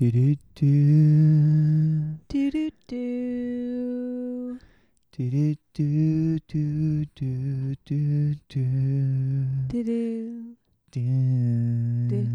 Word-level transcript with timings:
Do 0.00 0.10
do 0.10 0.34
do. 0.54 2.16
Do 2.26 2.50
do 2.50 2.70
do. 2.88 4.58
Do 5.12 5.30
do 5.30 5.56
do 5.74 6.38
do 6.48 7.04
do 7.14 7.74
do 7.84 8.34
do. 8.48 8.64
Do 9.68 9.84
do. 9.84 10.98
do. 12.08 12.26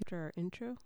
After 0.00 0.16
our 0.16 0.32
intro. 0.38 0.76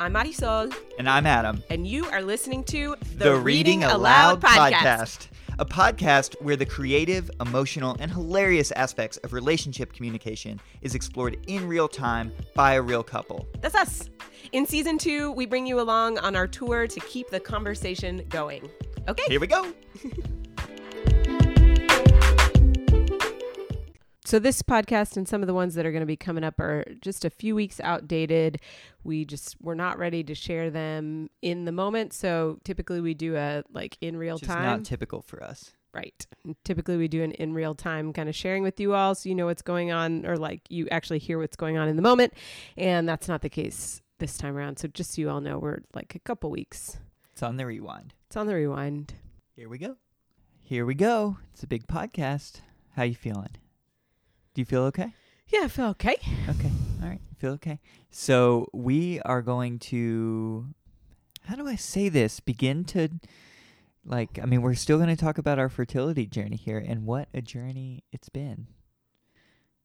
I'm 0.00 0.14
Marisol, 0.14 0.74
And 0.98 1.10
I'm 1.10 1.26
Adam. 1.26 1.62
and 1.68 1.86
you 1.86 2.06
are 2.06 2.22
listening 2.22 2.64
to 2.64 2.96
a 3.20 4.38
podcast. 4.38 5.28
A 5.60 5.64
podcast 5.64 6.34
where 6.42 6.56
the 6.56 6.66
creative, 6.66 7.30
emotional, 7.40 7.96
and 8.00 8.10
hilarious 8.10 8.72
aspects 8.72 9.18
of 9.18 9.32
relationship 9.32 9.92
communication 9.92 10.60
is 10.82 10.96
explored 10.96 11.36
in 11.46 11.68
real 11.68 11.86
time 11.86 12.32
by 12.56 12.72
a 12.74 12.82
real 12.82 13.04
couple. 13.04 13.46
That's 13.60 13.76
us. 13.76 14.10
In 14.50 14.66
season 14.66 14.98
two, 14.98 15.30
we 15.30 15.46
bring 15.46 15.64
you 15.64 15.80
along 15.80 16.18
on 16.18 16.34
our 16.34 16.48
tour 16.48 16.88
to 16.88 17.00
keep 17.00 17.30
the 17.30 17.38
conversation 17.38 18.24
going. 18.30 18.68
Okay. 19.08 19.24
Here 19.28 19.38
we 19.38 19.46
go. 19.46 19.72
So 24.34 24.40
this 24.40 24.62
podcast 24.62 25.16
and 25.16 25.28
some 25.28 25.44
of 25.44 25.46
the 25.46 25.54
ones 25.54 25.76
that 25.76 25.86
are 25.86 25.92
going 25.92 26.00
to 26.00 26.06
be 26.06 26.16
coming 26.16 26.42
up 26.42 26.58
are 26.58 26.84
just 27.00 27.24
a 27.24 27.30
few 27.30 27.54
weeks 27.54 27.78
outdated. 27.78 28.60
We 29.04 29.24
just 29.24 29.54
we're 29.60 29.76
not 29.76 29.96
ready 29.96 30.24
to 30.24 30.34
share 30.34 30.70
them 30.70 31.30
in 31.40 31.66
the 31.66 31.70
moment. 31.70 32.12
So 32.12 32.58
typically 32.64 33.00
we 33.00 33.14
do 33.14 33.36
a 33.36 33.62
like 33.72 33.96
in 34.00 34.16
real 34.16 34.40
time. 34.40 34.64
not 34.64 34.84
typical 34.84 35.22
for 35.22 35.40
us. 35.40 35.70
right. 35.94 36.26
Typically 36.64 36.96
we 36.96 37.06
do 37.06 37.22
an 37.22 37.30
in 37.30 37.54
real 37.54 37.76
time 37.76 38.12
kind 38.12 38.28
of 38.28 38.34
sharing 38.34 38.64
with 38.64 38.80
you 38.80 38.92
all 38.92 39.14
so 39.14 39.28
you 39.28 39.36
know 39.36 39.46
what's 39.46 39.62
going 39.62 39.92
on 39.92 40.26
or 40.26 40.36
like 40.36 40.62
you 40.68 40.88
actually 40.90 41.20
hear 41.20 41.38
what's 41.38 41.54
going 41.54 41.78
on 41.78 41.86
in 41.86 41.94
the 41.94 42.02
moment. 42.02 42.34
And 42.76 43.08
that's 43.08 43.28
not 43.28 43.40
the 43.40 43.48
case 43.48 44.02
this 44.18 44.36
time 44.36 44.56
around. 44.56 44.80
So 44.80 44.88
just 44.88 45.14
so 45.14 45.20
you 45.20 45.30
all 45.30 45.42
know, 45.42 45.60
we're 45.60 45.82
like 45.94 46.16
a 46.16 46.18
couple 46.18 46.50
weeks. 46.50 46.98
It's 47.30 47.44
on 47.44 47.56
the 47.56 47.66
rewind. 47.66 48.14
It's 48.26 48.36
on 48.36 48.48
the 48.48 48.56
rewind. 48.56 49.14
Here 49.54 49.68
we 49.68 49.78
go. 49.78 49.94
Here 50.58 50.84
we 50.84 50.96
go. 50.96 51.36
It's 51.52 51.62
a 51.62 51.68
big 51.68 51.86
podcast. 51.86 52.62
How 52.96 53.04
you 53.04 53.14
feeling? 53.14 53.58
Do 54.54 54.60
you 54.62 54.64
feel 54.66 54.82
okay? 54.84 55.12
Yeah, 55.48 55.62
I 55.64 55.68
feel 55.68 55.86
okay. 55.86 56.16
Okay. 56.48 56.70
All 57.02 57.08
right. 57.08 57.20
Feel 57.38 57.52
okay. 57.52 57.80
So 58.10 58.68
we 58.72 59.20
are 59.22 59.42
going 59.42 59.80
to 59.80 60.66
how 61.46 61.56
do 61.56 61.66
I 61.66 61.74
say 61.74 62.08
this? 62.08 62.38
Begin 62.40 62.84
to 62.86 63.08
like 64.04 64.38
I 64.40 64.46
mean 64.46 64.62
we're 64.62 64.74
still 64.74 64.96
going 64.96 65.14
to 65.14 65.16
talk 65.16 65.38
about 65.38 65.58
our 65.58 65.68
fertility 65.68 66.26
journey 66.26 66.56
here 66.56 66.78
and 66.78 67.04
what 67.04 67.28
a 67.34 67.42
journey 67.42 68.04
it's 68.12 68.28
been. 68.28 68.68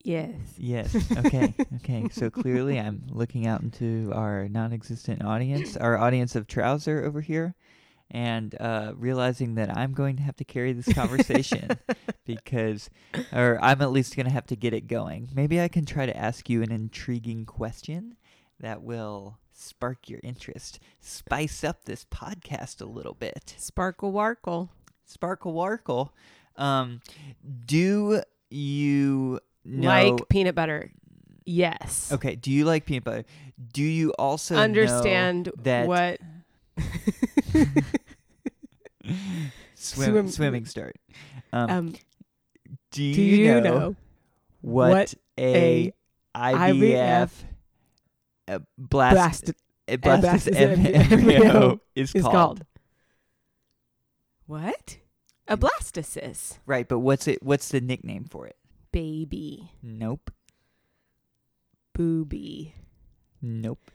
Yes. 0.03 0.36
Yes. 0.58 0.95
Okay. 1.17 1.53
okay. 1.78 2.08
So 2.12 2.30
clearly 2.30 2.80
I'm 2.80 3.02
looking 3.09 3.47
out 3.47 3.62
into 3.62 4.12
our 4.14 4.47
non-existent 4.47 5.23
audience, 5.25 5.75
our 5.75 5.97
audience 5.97 6.36
of 6.36 6.47
trouser 6.47 7.03
over 7.03 7.22
here 7.22 7.56
and 8.12 8.56
uh, 8.60 8.94
realizing 8.96 9.56
that 9.56 9.76
I'm 9.76 9.94
going 9.94 10.16
to 10.18 10.24
have 10.24 10.36
to 10.38 10.44
carry 10.44 10.74
this 10.74 10.92
conversation 10.94 11.70
because 12.26 12.90
or 13.34 13.60
I'm 13.62 13.82
at 13.82 13.92
least 13.92 14.16
going 14.16 14.26
to 14.26 14.32
have 14.32 14.48
to 14.48 14.56
get 14.56 14.74
it 14.74 14.88
going. 14.88 15.30
Maybe 15.34 15.62
I 15.62 15.68
can 15.68 15.86
try 15.86 16.06
to 16.06 16.18
ask 16.18 16.50
you 16.50 16.64
an 16.64 16.72
intriguing 16.72 17.46
question 17.46 18.16
that 18.60 18.82
will 18.82 19.38
spark 19.54 20.10
your 20.10 20.20
interest, 20.24 20.80
spice 21.00 21.64
up 21.64 21.86
this 21.86 22.06
podcast 22.06 22.82
a 22.82 22.86
little 22.86 23.14
bit. 23.14 23.56
Sparkle 23.58 24.12
Warkle. 24.12 24.70
Sparkle 25.06 25.54
Warkle. 25.54 26.10
Um, 26.56 27.02
do 27.66 28.22
you 28.50 29.40
know? 29.64 29.88
Like 29.88 30.30
peanut 30.30 30.56
butter. 30.56 30.92
Yes. 31.46 32.12
okay. 32.12 32.36
Do 32.36 32.52
you 32.52 32.66
like 32.66 32.86
peanut 32.86 33.04
butter? 33.04 33.26
Do 33.74 33.84
you 33.84 34.12
also 34.12 34.56
know 34.56 34.62
Understand 34.62 35.52
that 35.64 35.88
what 35.88 36.20
swim, 39.75 40.12
Swim- 40.12 40.30
swimming 40.30 40.66
start? 40.66 40.96
Um, 41.53 41.70
um 41.70 41.96
do 42.92 43.03
you, 43.03 43.14
do 43.14 43.22
you 43.22 43.62
know, 43.62 43.96
what, 44.62 44.90
what 44.92 45.14
a, 45.38 45.94
IVF, 46.36 46.74
IVF 46.80 47.30
a 48.48 48.62
blast, 48.78 49.46
blast 49.46 49.52
a 49.88 49.98
blastus 49.98 50.22
blastus 50.22 50.56
em- 50.56 50.86
em- 50.86 51.12
embryo 51.12 51.42
embryo 51.44 51.81
is, 51.96 52.16
is 52.16 52.24
called? 52.24 52.34
called? 52.34 52.66
What? 54.48 54.98
A 55.48 55.58
blastocyst. 55.58 56.58
Right, 56.66 56.88
but 56.88 57.00
what's 57.00 57.28
it? 57.28 57.42
What's 57.44 57.69
the 57.69 57.81
nickname 57.81 58.25
for 58.25 58.48
it? 58.48 58.56
Baby. 58.92 59.72
Nope, 59.84 60.31
Booby. 61.94 62.74
nope. 63.42 63.92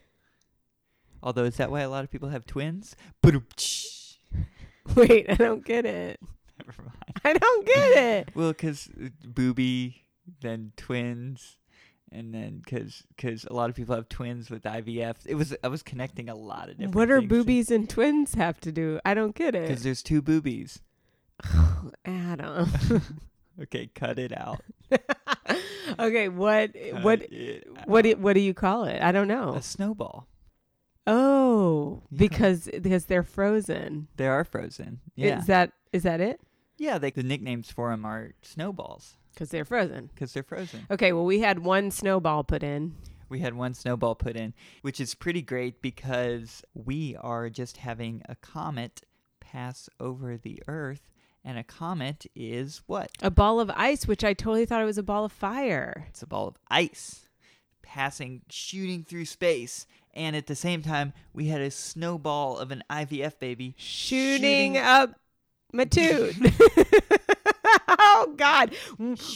Although 1.23 1.45
is 1.45 1.57
that 1.57 1.71
why 1.71 1.81
a 1.81 1.89
lot 1.89 2.05
of 2.05 2.11
people 2.11 2.29
have 2.29 2.45
twins? 2.47 2.95
Ba-dum-tsh. 3.23 4.04
Wait, 4.95 5.27
I 5.28 5.34
don't 5.34 5.65
get 5.65 5.87
it. 5.87 6.21
Never 6.67 6.83
mind. 6.83 7.21
I 7.25 7.33
don't 7.33 7.67
get 7.67 7.97
it. 7.97 8.28
Well, 8.34 8.49
because 8.49 8.89
uh, 9.03 9.09
booby, 9.25 10.05
then 10.41 10.72
twins, 10.77 11.56
and 12.12 12.34
then 12.34 12.61
because 12.65 13.03
because 13.17 13.44
a 13.44 13.53
lot 13.53 13.71
of 13.71 13.77
people 13.77 13.94
have 13.94 14.09
twins 14.09 14.50
with 14.50 14.62
IVF. 14.65 15.17
It 15.25 15.34
was 15.34 15.55
I 15.62 15.69
was 15.69 15.83
connecting 15.83 16.28
a 16.28 16.34
lot 16.34 16.69
of 16.69 16.77
different. 16.77 16.94
What 16.94 17.11
are 17.11 17.21
boobies 17.21 17.71
and 17.71 17.89
twins 17.89 18.34
have 18.34 18.61
to 18.61 18.73
do? 18.73 19.00
I 19.05 19.15
don't 19.15 19.34
get 19.34 19.55
it. 19.55 19.69
Because 19.69 19.83
there's 19.83 20.03
two 20.03 20.21
boobies. 20.23 20.81
Adam. 22.05 22.71
Okay, 23.62 23.89
cut 23.94 24.19
it 24.19 24.37
out. 24.37 24.61
okay, 25.99 26.28
what 26.28 26.75
Cut 26.75 27.03
what 27.05 27.23
what 27.87 28.03
do, 28.03 28.17
what 28.17 28.33
do 28.33 28.41
you 28.41 28.53
call 28.55 28.84
it? 28.84 29.00
I 29.00 29.12
don't 29.12 29.28
know. 29.28 29.55
A 29.55 29.62
snowball. 29.62 30.27
Oh, 31.07 32.03
Yeah. 32.11 32.19
because 32.19 32.69
because 32.83 33.07
they're 33.07 33.23
frozen. 33.23 34.09
They 34.17 34.27
are 34.27 34.45
frozen. 34.45 35.01
Yeah. 35.17 35.39
Is 35.41 35.47
that 35.47 35.73
is 35.93 36.03
that 36.05 36.21
it? 36.21 36.41
yeah. 36.79 36.99
They, 36.99 37.11
the 37.11 37.23
nicknames 37.23 37.71
for 37.71 37.91
them 37.91 38.05
are 38.05 38.33
snowballs 38.43 39.17
Because 39.33 39.51
they're 39.51 39.65
frozen. 39.65 40.07
because 40.15 40.33
they're 40.33 40.43
frozen. 40.43 40.87
Okay, 40.91 41.13
well 41.13 41.25
we 41.25 41.41
had 41.41 41.59
one 41.61 41.91
snowball 41.91 42.43
put 42.45 42.63
in. 42.63 42.95
We 43.29 43.41
had 43.41 43.55
one 43.55 43.75
snowball 43.75 44.15
put 44.15 44.37
in, 44.37 44.55
which 44.83 45.01
is 45.01 45.15
pretty 45.15 45.43
great 45.43 45.81
because 45.83 46.63
we 46.75 47.17
are 47.17 47.49
just 47.51 47.79
having 47.79 48.23
a 48.29 48.37
comet 48.37 49.03
pass 49.41 49.89
over 49.99 50.37
the 50.37 50.63
Earth, 50.69 51.11
and 51.45 51.59
a 51.59 51.65
comet 51.65 52.27
is 52.37 52.83
what? 52.87 53.11
A 53.23 53.31
ball 53.31 53.61
of 53.61 53.71
ice, 53.75 54.07
which 54.07 54.23
I 54.25 54.35
totally 54.35 54.67
thought 54.67 54.83
it 54.83 54.87
was 54.87 54.99
a 54.99 55.03
ball 55.03 55.25
of 55.25 55.33
fire. 55.33 56.05
It's 56.09 56.23
a 56.23 56.27
ball 56.27 56.47
of 56.49 56.57
ice 56.71 57.29
passing, 57.83 58.43
shooting 58.51 59.05
through 59.05 59.25
space. 59.25 59.87
And 60.15 60.37
at 60.37 60.47
the 60.47 60.55
same 60.55 60.83
time, 60.83 61.13
we 61.33 61.47
had 61.47 61.61
a 61.61 61.71
snowball 61.71 62.59
of 62.59 62.71
an 62.71 62.83
IVF 62.89 63.39
baby 63.39 63.75
Shooting 63.77 64.79
up 64.79 65.15
my 65.73 65.85
toot. 65.85 66.37
oh 67.89 68.35
God, 68.37 68.75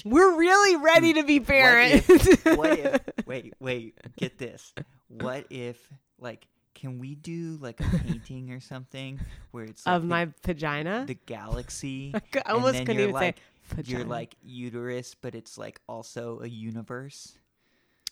we're 0.05 0.37
really 0.37 0.77
ready 0.77 1.15
to 1.15 1.25
be 1.25 1.41
parents. 1.41 2.07
what 2.45 2.79
if 2.79 3.01
wait 3.27 3.55
wait 3.61 3.99
get 4.17 4.39
this 4.39 4.73
what 5.09 5.47
if 5.51 5.89
like 6.19 6.47
can 6.75 6.99
we 6.99 7.15
do 7.15 7.59
like 7.61 7.81
a 7.81 7.99
painting 7.99 8.53
or 8.53 8.61
something 8.61 9.19
where 9.51 9.65
it's 9.65 9.85
like 9.85 9.97
of 9.97 10.03
the, 10.03 10.09
my 10.09 10.29
vagina? 10.45 11.05
the 11.07 11.19
galaxy 11.27 12.15
I 12.47 12.53
almost 12.53 12.79
couldn't 12.79 13.01
even 13.01 13.13
like 13.13 13.37
say 13.37 13.43
vagina. 13.77 13.99
you're 13.99 14.09
like 14.09 14.35
uterus 14.43 15.15
but 15.21 15.35
it's 15.35 15.59
like 15.59 15.81
also 15.89 16.41
a 16.43 16.47
universe 16.47 17.37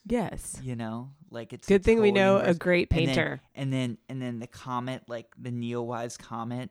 yes. 0.07 0.59
you 0.63 0.77
know 0.77 1.11
like 1.31 1.53
it's 1.53 1.67
Good 1.69 1.83
thing 1.85 2.01
we 2.01 2.13
know 2.13 2.37
a 2.37 2.39
universe. 2.41 2.59
great 2.59 2.89
And 2.91 2.99
then- 3.01 3.07
painter. 3.09 3.41
and 3.55 3.73
then 3.73 3.99
and 4.09 4.23
then 4.23 4.39
the 4.39 4.47
comet 4.47 5.03
like 5.09 5.27
the 5.39 5.51
neowise 5.51 6.19
comet 6.19 6.71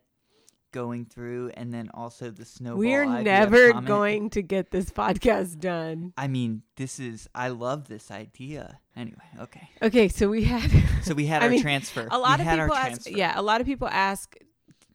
going 0.72 1.06
through 1.06 1.52
and 1.56 1.74
then 1.74 1.90
also 1.94 2.30
the 2.30 2.44
snowball 2.44 2.80
We're 2.80 3.06
never 3.06 3.72
comet. 3.72 3.88
going 3.88 4.30
to 4.32 4.42
get 4.42 4.72
this 4.72 4.90
podcast 4.90 5.60
done. 5.60 6.12
I 6.18 6.28
mean, 6.28 6.64
this 6.76 7.00
is 7.00 7.30
I 7.34 7.48
love 7.48 7.88
this 7.88 8.12
idea. 8.12 8.80
Anyway, 8.94 9.24
okay. 9.40 9.70
Okay, 9.82 10.08
so 10.10 10.28
we 10.28 10.44
had 10.44 10.70
So 11.04 11.14
we 11.14 11.28
had 11.28 11.42
I 11.44 11.46
our 11.46 11.52
mean, 11.52 11.62
transfer. 11.62 12.08
a 12.12 12.18
lot 12.20 12.40
we 12.40 12.46
of 12.46 12.52
people 12.60 12.76
ask 12.76 13.10
yeah 13.10 13.34
a 13.40 13.42
lot 13.42 13.62
of 13.62 13.68
people 13.68 13.88
ask 13.88 14.36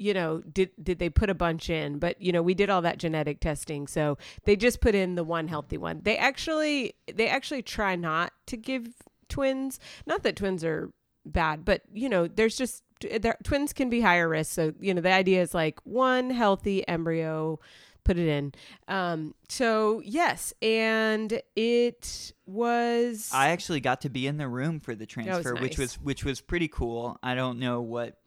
you 0.01 0.15
know 0.15 0.41
did 0.53 0.71
did 0.83 0.99
they 0.99 1.11
put 1.11 1.29
a 1.29 1.35
bunch 1.35 1.69
in 1.69 1.99
but 1.99 2.21
you 2.21 2.33
know 2.33 2.43
we 2.43 2.55
did 2.55 2.71
all 2.71 2.81
that 2.81 2.99
genetic 2.99 3.39
testing 3.39 3.87
so 3.87 4.17
they 4.45 4.57
just 4.57 4.81
put 4.81 4.95
in 4.95 5.15
the 5.15 5.23
one 5.23 5.47
healthy 5.47 5.77
one 5.77 6.01
they 6.03 6.17
actually 6.17 6.95
they 7.13 7.29
actually 7.29 7.63
try 7.63 7.95
not 7.95 8.33
to 8.47 8.57
give 8.57 8.89
twins 9.29 9.79
not 10.07 10.23
that 10.23 10.37
twins 10.37 10.65
are 10.65 10.91
bad 11.27 11.65
but 11.65 11.83
you 11.93 12.09
know 12.09 12.27
there's 12.27 12.57
just 12.57 12.83
there, 13.21 13.37
twins 13.45 13.73
can 13.73 13.91
be 13.91 14.01
higher 14.01 14.29
risk 14.29 14.53
so 14.53 14.73
you 14.81 14.95
know 14.95 15.03
the 15.03 15.13
idea 15.13 15.43
is 15.43 15.55
like 15.55 15.79
one 15.85 16.31
healthy 16.31 16.87
embryo 16.89 17.61
put 18.03 18.17
it 18.17 18.27
in 18.27 18.53
um 18.89 19.35
so 19.49 20.01
yes 20.03 20.55
and 20.63 21.43
it 21.55 22.33
was 22.47 23.31
I 23.33 23.51
actually 23.51 23.81
got 23.81 24.01
to 24.01 24.09
be 24.09 24.27
in 24.27 24.37
the 24.37 24.49
room 24.49 24.81
for 24.81 24.95
the 24.95 25.07
transfer, 25.07 25.55
which 25.55 25.73
nice. 25.73 25.79
was 25.79 25.95
which 26.01 26.25
was 26.25 26.41
pretty 26.41 26.67
cool. 26.67 27.17
I 27.23 27.35
don't 27.35 27.61
know 27.61 27.81
what 27.81 28.20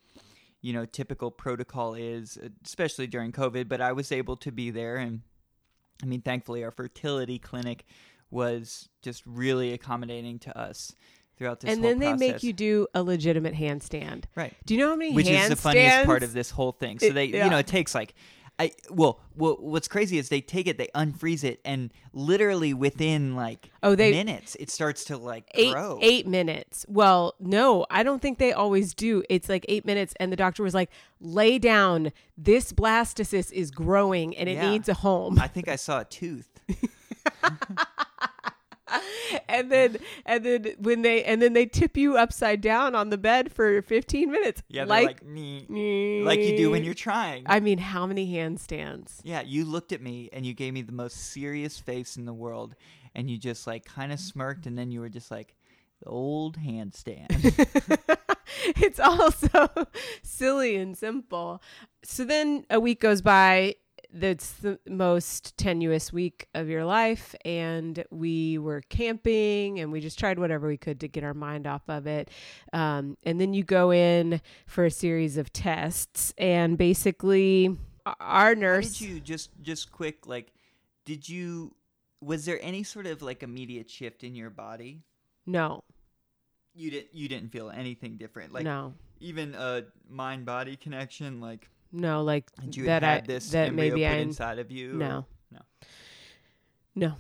you 0.64 0.74
know 0.74 0.86
typical 0.86 1.30
protocol 1.30 1.94
is, 1.94 2.40
uh, 2.44 2.48
especially 2.66 3.06
during 3.06 3.32
COVID, 3.32 3.68
but 3.70 3.82
I 3.82 3.92
was 3.92 4.12
able 4.12 4.38
to 4.38 4.52
be 4.52 4.72
there, 4.72 4.96
and 4.96 5.22
I 6.02 6.08
mean, 6.08 6.22
thankfully, 6.22 6.64
our 6.64 6.72
fertility 6.72 7.38
clinic 7.38 7.86
was 8.32 8.90
just 9.04 9.22
really 9.28 9.74
accommodating 9.74 10.40
to 10.40 10.58
us 10.58 10.94
throughout 11.38 11.60
this 11.60 11.72
and 11.72 11.84
then 11.84 12.00
they 12.00 12.14
make 12.14 12.42
you 12.44 12.54
do 12.54 12.88
a 12.94 13.04
legitimate 13.04 13.54
handstand. 13.54 14.24
right 14.36 14.54
Do 14.66 14.74
you 14.74 14.80
know 14.80 14.90
how 14.90 14.96
many 14.96 15.14
which 15.14 15.28
is 15.28 15.50
the 15.50 15.56
funniest 15.56 16.06
part 16.06 16.24
of 16.24 16.34
this 16.34 16.50
whole 16.50 16.72
thing. 16.72 16.98
So 17.00 17.08
It- 17.08 17.14
they, 17.14 17.26
yeah. 17.26 17.44
you 17.46 17.50
know, 17.52 17.58
it 17.58 17.68
takes 17.68 17.94
like, 17.94 18.16
I 18.60 18.72
well, 18.90 19.20
well, 19.36 19.58
what's 19.60 19.88
crazy 19.88 20.18
is 20.20 20.30
they 20.30 20.40
take 20.42 20.68
it, 20.68 20.78
they 20.78 20.88
unfreeze 20.94 21.44
it, 21.44 21.60
and 21.66 21.92
literally 22.14 22.72
within 22.74 23.36
like 23.36 23.72
Oh, 23.82 23.96
they- 23.96 24.12
minutes, 24.12 24.56
it 24.60 24.70
starts 24.70 25.04
to 25.06 25.18
like 25.18 25.46
eight 25.56 25.74
grow. 25.74 25.98
eight 26.02 26.28
minutes. 26.28 26.86
Well, 26.88 27.34
no, 27.40 27.86
I 27.90 28.04
don't 28.04 28.22
think 28.22 28.38
they 28.38 28.54
always 28.54 28.94
do. 28.94 29.24
It's 29.30 29.50
like 29.50 29.66
eight 29.68 29.86
minutes, 29.86 30.14
and 30.20 30.32
the 30.32 30.36
doctor 30.36 30.62
was 30.62 30.76
like, 30.76 30.92
"Lay 31.20 31.58
down. 31.58 32.12
This 32.38 32.72
blastocyst 32.74 33.52
is 33.52 33.72
growing, 33.72 34.38
and 34.38 34.48
it 34.48 34.54
Yeah. 34.54 34.70
needs 34.70 34.88
a 34.88 34.94
home." 34.94 35.40
I 35.40 35.48
think 35.48 35.68
I 35.68 35.76
saw 35.76 36.02
a 36.02 36.06
tooth. 36.06 36.48
and 39.50 39.72
then 39.72 39.98
and 40.26 40.46
then 40.46 40.76
when 40.80 41.02
they 41.02 41.24
and 41.24 41.42
then 41.42 41.54
they 41.54 41.66
tip 41.66 41.98
you 41.98 42.18
upside 42.18 42.62
down 42.62 42.96
on 42.96 43.10
the 43.10 43.18
bed 43.18 43.52
for 43.52 43.82
15 43.82 44.32
minutes. 44.32 44.64
Yeah, 44.68 44.86
like 44.86 45.08
like 45.08 45.26
"Nee," 45.26 46.22
like 46.24 46.40
you 46.40 46.58
do 46.58 46.72
when 46.72 46.84
you're 46.84 46.94
trying. 46.94 47.44
I 47.46 47.60
mean, 47.60 47.78
how 47.78 48.06
many 48.06 48.32
handstands? 48.34 49.20
yeah, 49.24 49.42
you 49.42 49.66
looked 49.66 49.92
at 49.92 50.02
me 50.02 50.30
and 50.34 50.46
you 50.46 50.54
gave 50.54 50.74
me 50.74 50.82
the 50.82 50.92
most 50.92 51.32
serious 51.32 51.80
face 51.80 52.18
in 52.18 52.26
the 52.26 52.34
world, 52.34 52.76
and 53.16 53.30
you 53.30 53.38
just 53.38 53.68
like 53.68 53.86
kind 53.86 54.12
of 54.12 54.20
smirked, 54.20 54.66
and 54.66 54.78
then 54.78 54.92
you 54.92 55.00
were 55.00 55.10
just 55.10 55.32
like, 55.32 55.56
the 56.02 56.10
old 56.10 56.58
handstand. 56.58 57.28
it's 58.78 59.00
also 59.00 59.70
silly 60.24 60.76
and 60.76 60.98
simple. 60.98 61.62
So 62.04 62.26
then 62.26 62.66
a 62.70 62.80
week 62.80 63.02
goes 63.02 63.22
by. 63.22 63.76
That's 64.16 64.54
the 64.54 64.78
most 64.88 65.58
tenuous 65.58 66.14
week 66.14 66.48
of 66.54 66.70
your 66.70 66.86
life. 66.86 67.34
And 67.44 68.04
we 68.12 68.60
were 68.60 68.82
camping 68.90 69.80
and 69.80 69.92
we 69.92 70.02
just 70.02 70.20
tried 70.20 70.38
whatever 70.38 70.68
we 70.68 70.78
could 70.78 71.00
to 71.00 71.08
get 71.08 71.24
our 71.24 71.34
mind 71.34 71.66
off 71.66 71.82
of 71.88 72.06
it. 72.06 72.30
Um, 72.74 73.18
and 73.24 73.42
then 73.42 73.56
you 73.56 73.64
go 73.64 73.92
in 73.92 74.40
for 74.68 74.86
a 74.86 74.92
series 74.92 75.38
of 75.38 75.52
tests. 75.52 76.32
And 76.38 76.78
basically, 76.78 77.76
our 78.06 78.54
How 78.54 78.54
nurse. 78.54 79.00
did 79.00 79.02
you 79.02 79.20
just 79.20 79.50
just 79.62 79.92
quick 79.92 80.28
like? 80.28 80.54
Did 81.06 81.28
you? 81.28 81.74
Was 82.22 82.46
there 82.46 82.60
any 82.62 82.84
sort 82.84 83.08
of 83.08 83.22
like 83.22 83.42
immediate 83.44 83.90
shift 83.90 84.24
in 84.24 84.36
your 84.36 84.50
body? 84.52 85.02
no, 85.46 85.84
You 86.76 86.92
didn't. 86.92 87.14
You 87.14 87.28
didn't 87.28 87.50
feel 87.52 87.70
anything 87.72 88.18
different. 88.18 88.54
Like 88.54 88.64
no, 88.64 88.94
even 89.20 89.56
a 89.56 89.86
mind 90.08 90.46
body 90.46 90.76
connection. 90.76 91.42
Like 91.42 91.68
no, 91.94 92.24
like 92.24 92.50
you 92.72 92.86
that. 92.86 93.04
had 93.04 93.24
I, 93.24 93.26
this 93.26 93.52
that 93.52 93.74
maybe 93.74 94.02
put 94.02 94.12
I. 94.12 94.16
inside 94.16 94.60
of 94.60 94.72
you? 94.72 94.94
No. 94.94 95.26
No. 95.52 95.62
No. 96.96 97.14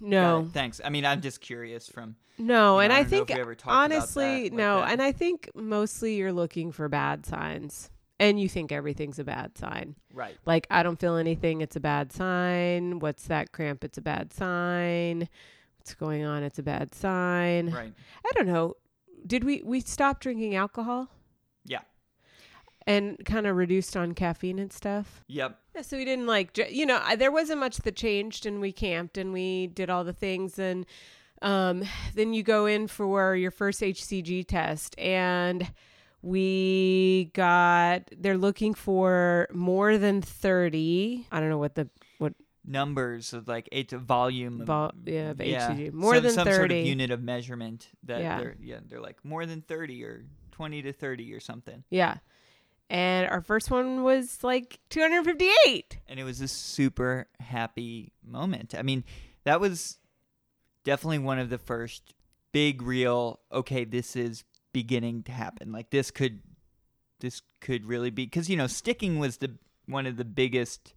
No. 0.00 0.50
Thanks. 0.52 0.80
I 0.84 0.90
mean, 0.90 1.04
I'm 1.04 1.20
just 1.20 1.40
curious 1.40 1.88
from. 1.88 2.16
No, 2.38 2.74
you 2.76 2.84
and 2.84 2.90
know, 2.90 2.94
I 2.94 3.02
don't 3.02 3.10
know 3.10 3.18
if 3.18 3.26
think 3.26 3.36
we 3.36 3.40
ever 3.40 3.54
talked 3.56 3.66
about 3.66 3.96
honestly, 3.96 4.24
that 4.24 4.42
like 4.42 4.52
no, 4.52 4.80
that. 4.80 4.92
and 4.92 5.02
I 5.02 5.10
think 5.10 5.50
mostly 5.56 6.14
you're 6.14 6.32
looking 6.32 6.70
for 6.70 6.88
bad 6.88 7.26
signs. 7.26 7.90
And 8.20 8.40
you 8.40 8.48
think 8.48 8.72
everything's 8.72 9.20
a 9.20 9.24
bad 9.24 9.56
sign. 9.56 9.94
Right. 10.12 10.36
Like 10.44 10.66
I 10.70 10.82
don't 10.82 10.98
feel 10.98 11.16
anything, 11.16 11.60
it's 11.60 11.76
a 11.76 11.80
bad 11.80 12.12
sign. 12.12 12.98
What's 12.98 13.28
that 13.28 13.52
cramp? 13.52 13.84
It's 13.84 13.96
a 13.96 14.02
bad 14.02 14.32
sign. 14.32 15.28
What's 15.78 15.94
going 15.94 16.24
on? 16.24 16.42
It's 16.42 16.58
a 16.58 16.64
bad 16.64 16.94
sign. 16.94 17.70
Right. 17.70 17.92
I 18.26 18.30
don't 18.34 18.48
know. 18.48 18.74
Did 19.24 19.44
we 19.44 19.62
we 19.64 19.80
stopped 19.80 20.22
drinking 20.22 20.56
alcohol. 20.56 21.08
And 22.88 23.22
kind 23.24 23.46
of 23.46 23.54
reduced 23.56 23.96
on 23.96 24.14
caffeine 24.14 24.58
and 24.58 24.72
stuff? 24.72 25.22
Yep. 25.28 25.58
Yeah, 25.76 25.82
so 25.82 25.96
we 25.96 26.04
didn't 26.04 26.26
like, 26.26 26.56
you 26.70 26.86
know, 26.86 27.00
I, 27.02 27.14
there 27.16 27.30
wasn't 27.30 27.60
much 27.60 27.76
that 27.78 27.94
changed, 27.96 28.46
and 28.46 28.60
we 28.60 28.72
camped 28.72 29.18
and 29.18 29.32
we 29.32 29.66
did 29.68 29.90
all 29.90 30.04
the 30.04 30.12
things, 30.12 30.58
and 30.58 30.86
um, 31.42 31.84
then 32.14 32.32
you 32.34 32.42
go 32.42 32.66
in 32.66 32.88
for 32.88 33.36
your 33.36 33.50
first 33.50 33.80
HCG 33.80 34.46
test, 34.48 34.98
and 34.98 35.70
we 36.22 37.30
got 37.34 38.02
they're 38.16 38.36
looking 38.38 38.74
for 38.74 39.46
more 39.52 39.98
than 39.98 40.20
thirty. 40.20 41.26
I 41.30 41.40
don't 41.40 41.48
know 41.48 41.58
what 41.58 41.74
the 41.76 41.88
what 42.18 42.32
Numbers 42.64 43.32
of 43.32 43.46
like 43.48 43.68
eight 43.72 43.90
to 43.90 43.98
volume. 43.98 44.60
Of, 44.62 44.66
Vol- 44.66 44.92
yeah, 45.06 45.30
of 45.30 45.40
yeah. 45.40 45.70
HCG. 45.70 45.92
More 45.92 46.14
some, 46.16 46.24
than 46.24 46.32
some 46.32 46.46
sort 46.48 46.56
of 46.72 46.76
30. 46.76 46.80
unit 46.80 47.10
of 47.12 47.22
measurement 47.22 47.88
that 48.02 48.20
Yeah. 48.20 48.38
they're 48.40 48.56
yeah 48.60 48.78
they're 48.86 49.00
like 49.00 49.24
more 49.24 49.46
than 49.46 49.62
thirty 49.62 50.02
or 50.04 50.24
twenty 50.50 50.82
to 50.82 50.92
thirty 50.92 51.32
or 51.32 51.38
something. 51.40 51.84
yeah, 51.88 52.16
and 52.90 53.28
our 53.28 53.40
first 53.40 53.70
one 53.70 54.02
was 54.02 54.42
like 54.42 54.78
two 54.88 55.00
hundred 55.00 55.24
fifty 55.24 55.48
eight. 55.66 55.98
and 56.08 56.18
it 56.18 56.24
was 56.24 56.40
a 56.40 56.48
super 56.48 57.26
happy 57.40 58.12
moment. 58.26 58.74
I 58.76 58.82
mean, 58.82 59.04
that 59.44 59.60
was 59.60 59.98
definitely 60.84 61.18
one 61.18 61.38
of 61.38 61.50
the 61.50 61.58
first 61.58 62.14
big 62.52 62.82
real 62.82 63.40
okay, 63.52 63.84
this 63.84 64.16
is 64.16 64.44
beginning 64.72 65.22
to 65.24 65.32
happen. 65.32 65.72
Like 65.72 65.90
this 65.90 66.10
could 66.10 66.40
this 67.20 67.42
could 67.60 67.84
really 67.86 68.10
be 68.10 68.26
cuz 68.26 68.48
you 68.48 68.56
know, 68.56 68.66
sticking 68.66 69.18
was 69.18 69.38
the 69.38 69.56
one 69.86 70.06
of 70.06 70.16
the 70.16 70.24
biggest 70.24 70.94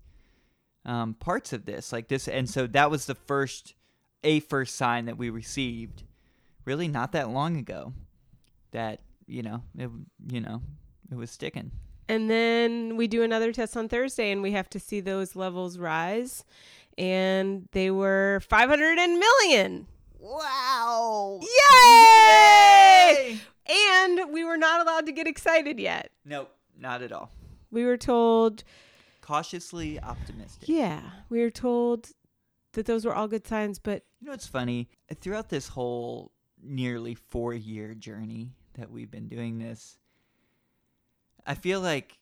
um, 0.85 1.13
parts 1.13 1.53
of 1.53 1.65
this. 1.65 1.91
Like 1.91 2.07
this 2.07 2.27
and 2.27 2.49
so 2.49 2.67
that 2.67 2.89
was 2.89 3.05
the 3.05 3.15
first 3.15 3.75
a 4.23 4.39
first 4.39 4.75
sign 4.75 5.05
that 5.05 5.17
we 5.17 5.29
received 5.29 6.03
really 6.63 6.87
not 6.87 7.11
that 7.13 7.29
long 7.29 7.57
ago 7.57 7.93
that, 8.71 9.01
you 9.25 9.41
know, 9.41 9.63
it, 9.77 9.89
you 10.27 10.39
know, 10.39 10.61
it 11.11 11.15
was 11.17 11.29
sticking. 11.31 11.71
And 12.07 12.29
then 12.29 12.97
we 12.97 13.07
do 13.07 13.23
another 13.23 13.51
test 13.53 13.77
on 13.77 13.87
Thursday 13.87 14.31
and 14.31 14.41
we 14.41 14.51
have 14.51 14.69
to 14.71 14.79
see 14.79 14.99
those 14.99 15.35
levels 15.35 15.77
rise. 15.77 16.43
And 16.97 17.67
they 17.71 17.89
were 17.91 18.41
500 18.49 18.97
and 18.99 19.19
million. 19.19 19.87
Wow. 20.19 21.39
Yay! 21.41 23.39
And 23.69 24.31
we 24.33 24.43
were 24.43 24.57
not 24.57 24.81
allowed 24.81 25.05
to 25.05 25.11
get 25.11 25.27
excited 25.27 25.79
yet. 25.79 26.11
Nope, 26.25 26.51
not 26.77 27.01
at 27.01 27.11
all. 27.11 27.31
We 27.71 27.85
were 27.85 27.97
told, 27.97 28.63
cautiously 29.21 29.99
optimistic. 29.99 30.67
yeah, 30.67 31.01
we 31.29 31.39
were 31.39 31.49
told 31.51 32.09
that 32.73 32.85
those 32.85 33.05
were 33.05 33.15
all 33.15 33.27
good 33.27 33.47
signs, 33.47 33.79
but 33.79 34.03
You 34.19 34.25
know 34.27 34.31
what's 34.33 34.47
funny? 34.47 34.89
Throughout 35.21 35.49
this 35.49 35.69
whole 35.69 36.31
nearly 36.61 37.15
four 37.15 37.53
year 37.53 37.93
journey 37.93 38.51
that 38.73 38.91
we've 38.91 39.09
been 39.11 39.27
doing 39.29 39.57
this, 39.59 39.97
I 41.45 41.55
feel 41.55 41.81
like 41.81 42.17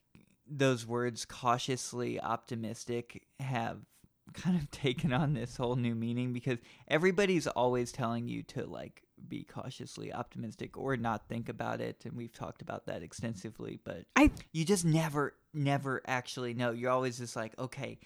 those 0.48 0.86
words 0.86 1.24
cautiously 1.24 2.20
optimistic 2.20 3.26
have 3.38 3.78
kind 4.34 4.56
of 4.56 4.70
taken 4.70 5.12
on 5.12 5.34
this 5.34 5.56
whole 5.56 5.76
new 5.76 5.94
meaning 5.94 6.32
because 6.32 6.58
everybody's 6.88 7.46
always 7.46 7.92
telling 7.92 8.28
you 8.28 8.42
to 8.44 8.66
like 8.66 9.02
be 9.28 9.44
cautiously 9.44 10.12
optimistic 10.12 10.76
or 10.78 10.96
not 10.96 11.28
think 11.28 11.48
about 11.48 11.80
it 11.80 12.04
and 12.04 12.14
we've 12.14 12.32
talked 12.32 12.62
about 12.62 12.86
that 12.86 13.02
extensively 13.02 13.78
but 13.84 14.04
I 14.16 14.30
you 14.52 14.64
just 14.64 14.84
never 14.84 15.34
never 15.52 16.02
actually 16.06 16.54
know. 16.54 16.70
You're 16.70 16.90
always 16.90 17.18
just 17.18 17.36
like 17.36 17.58
okay 17.58 17.98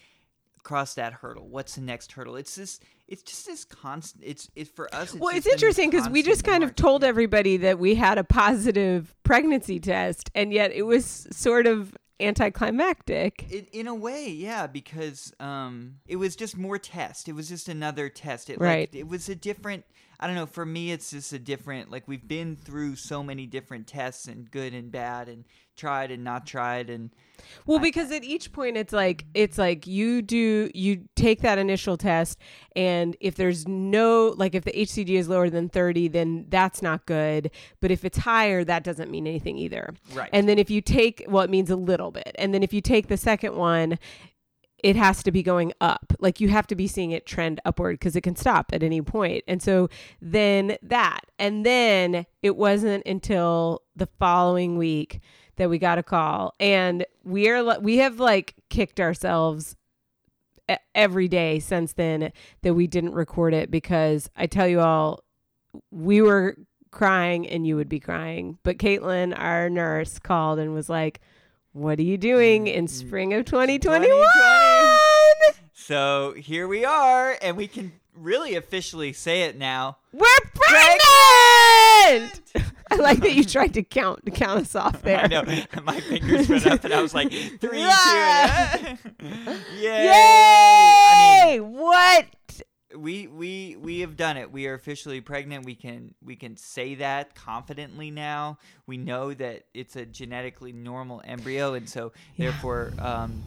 cross 0.65 0.95
that 0.95 1.13
hurdle? 1.13 1.47
What's 1.47 1.75
the 1.75 1.81
next 1.81 2.11
hurdle? 2.11 2.35
It's 2.35 2.55
this 2.55 2.81
it's 3.07 3.21
just 3.23 3.45
this 3.45 3.63
constant 3.63 4.23
it's 4.25 4.49
it's 4.55 4.69
for 4.69 4.93
us 4.93 5.13
it's 5.13 5.21
well, 5.21 5.29
it's 5.29 5.45
just 5.45 5.45
been 5.45 5.51
this 5.51 5.63
interesting 5.63 5.89
because 5.91 6.09
we 6.09 6.23
just 6.23 6.43
kind 6.43 6.63
of 6.63 6.75
told 6.75 7.05
everybody 7.05 7.55
that 7.57 7.79
we 7.79 7.95
had 7.95 8.17
a 8.17 8.23
positive 8.25 9.15
pregnancy 9.23 9.79
test, 9.79 10.29
and 10.35 10.51
yet 10.51 10.71
it 10.73 10.83
was 10.83 11.27
sort 11.31 11.67
of 11.67 11.95
anticlimactic. 12.19 13.45
in, 13.51 13.67
in 13.73 13.87
a 13.87 13.95
way 13.95 14.29
yeah 14.29 14.67
because 14.67 15.33
um 15.39 15.95
it 16.07 16.15
was 16.17 16.35
just 16.35 16.57
more 16.57 16.77
test. 16.77 17.27
It 17.27 17.33
was 17.33 17.47
just 17.49 17.69
another 17.69 18.09
test. 18.09 18.49
It 18.49 18.59
Right. 18.59 18.89
like, 18.91 18.95
it 18.95 19.07
was 19.07 19.29
a 19.29 19.35
different 19.35 19.85
i 20.19 20.27
don't 20.27 20.35
know 20.35 20.45
for 20.45 20.65
me 20.65 20.91
it's 20.91 21.11
just 21.11 21.33
a 21.33 21.39
different 21.39 21.91
like 21.91 22.07
we've 22.07 22.27
been 22.27 22.55
through 22.55 22.95
so 22.95 23.23
many 23.23 23.45
different 23.45 23.87
tests 23.87 24.27
and 24.27 24.49
good 24.51 24.73
and 24.73 24.91
bad 24.91 25.27
and 25.29 25.45
tried 25.75 26.09
and 26.09 26.23
not 26.23 26.45
tried 26.47 26.89
and 26.89 27.09
Well, 27.65 27.79
I- 27.79 27.81
because 27.81 28.09
at 28.11 28.23
each 28.23 28.53
point 28.53 28.77
it's 28.77 28.93
like 28.93 29.25
it's 29.33 29.57
like 29.57 29.85
you 29.85 30.21
do 30.21 30.71
you 30.73 31.03
take 31.17 31.41
that 31.41 31.57
initial 31.57 31.97
test 31.97 32.39
and 32.77 33.17
if 33.19 33.35
there's 33.35 33.67
no 33.67 34.33
like 34.37 34.55
if 34.55 34.63
the 34.63 34.71
HCG 34.71 35.09
is 35.09 35.27
lower 35.27 35.49
than 35.49 35.67
30 35.67 36.07
then 36.07 36.45
that's 36.47 36.81
not 36.81 37.05
good, 37.05 37.51
but 37.81 37.91
if 37.91 38.05
it's 38.05 38.19
higher 38.19 38.63
that 38.63 38.85
doesn't 38.85 39.11
mean 39.11 39.27
anything 39.27 39.57
either. 39.57 39.93
right 40.13 40.29
And 40.31 40.47
then 40.47 40.59
if 40.59 40.69
you 40.69 40.79
take 40.79 41.25
well 41.27 41.43
it 41.43 41.49
means 41.49 41.69
a 41.69 41.75
little 41.75 42.11
bit. 42.11 42.33
And 42.39 42.53
then 42.53 42.63
if 42.63 42.71
you 42.71 42.79
take 42.79 43.07
the 43.07 43.17
second 43.17 43.55
one 43.57 43.99
it 44.85 44.95
has 44.95 45.23
to 45.23 45.31
be 45.31 45.41
going 45.41 45.73
up. 45.81 46.13
Like 46.19 46.39
you 46.39 46.49
have 46.49 46.67
to 46.67 46.75
be 46.75 46.85
seeing 46.85 47.09
it 47.09 47.25
trend 47.25 47.59
upward 47.65 47.97
because 47.97 48.15
it 48.15 48.21
can 48.21 48.35
stop 48.35 48.69
at 48.71 48.83
any 48.83 49.01
point. 49.01 49.43
And 49.47 49.59
so 49.59 49.89
then 50.21 50.77
that. 50.83 51.21
And 51.39 51.65
then 51.65 52.27
it 52.43 52.55
wasn't 52.55 53.03
until 53.07 53.81
the 53.95 54.07
following 54.19 54.77
week 54.77 55.21
that 55.55 55.71
we 55.71 55.79
got 55.79 55.97
a 55.97 56.03
call 56.03 56.53
and 56.59 57.03
we 57.23 57.49
are 57.49 57.79
we 57.79 57.97
have 57.97 58.19
like 58.19 58.53
kicked 58.69 58.99
ourselves 58.99 59.75
every 60.93 61.29
day 61.29 61.57
since 61.59 61.93
then 61.93 62.31
that 62.61 62.75
we 62.75 62.85
didn't 62.85 63.15
record 63.15 63.55
it 63.55 63.71
because 63.71 64.29
I 64.35 64.45
tell 64.45 64.67
you 64.67 64.81
all 64.81 65.23
we 65.89 66.21
were 66.21 66.57
crying 66.91 67.47
and 67.47 67.65
you 67.65 67.75
would 67.75 67.89
be 67.89 67.99
crying. 67.99 68.59
But 68.61 68.77
Caitlin, 68.77 69.33
our 69.35 69.67
nurse, 69.67 70.19
called 70.19 70.59
and 70.59 70.75
was 70.75 70.89
like, 70.89 71.21
What 71.71 71.97
are 71.97 72.03
you 72.03 72.19
doing 72.19 72.67
in 72.67 72.85
mm-hmm. 72.85 73.07
spring 73.07 73.33
of 73.33 73.45
2021? 73.45 74.07
2020. 74.09 74.74
So 75.87 76.33
here 76.37 76.67
we 76.67 76.83
are 76.85 77.37
and 77.41 77.55
we 77.55 77.67
can 77.67 77.91
really 78.15 78.55
officially 78.55 79.13
say 79.13 79.43
it 79.43 79.57
now. 79.57 79.97
We're 80.11 80.25
pregnant. 80.53 82.41
I 82.91 82.95
like 82.95 83.19
that 83.19 83.33
you 83.33 83.43
tried 83.55 83.73
to 83.75 83.83
count 83.83 84.25
to 84.25 84.31
count 84.31 84.61
us 84.61 84.75
off 84.75 85.01
there. 85.01 85.19
I 85.19 85.27
know. 85.27 85.43
My 85.83 85.99
fingers 85.99 86.47
went 86.49 86.65
up 86.65 86.83
and 86.85 86.93
I 86.93 87.01
was 87.01 87.13
like, 87.13 87.31
three, 87.59 87.59
two, 87.59 87.77
Yeah. 87.77 88.95
Yay! 89.21 90.05
Yay! 90.05 90.11
I 90.11 91.43
mean, 91.59 91.73
what? 91.73 92.25
we 92.95 93.27
we 93.27 93.75
we 93.75 93.99
have 93.99 94.15
done 94.15 94.37
it. 94.37 94.51
We 94.51 94.67
are 94.67 94.73
officially 94.73 95.19
pregnant. 95.19 95.65
We 95.65 95.75
can 95.75 96.15
we 96.23 96.35
can 96.37 96.55
say 96.55 96.95
that 96.95 97.35
confidently 97.35 98.09
now. 98.09 98.57
We 98.87 98.95
know 98.97 99.33
that 99.33 99.65
it's 99.73 99.95
a 99.97 100.05
genetically 100.05 100.71
normal 100.71 101.21
embryo, 101.25 101.73
and 101.73 101.89
so 101.89 102.13
Yeah. 102.37 102.51
therefore, 102.51 102.93
um, 102.99 103.43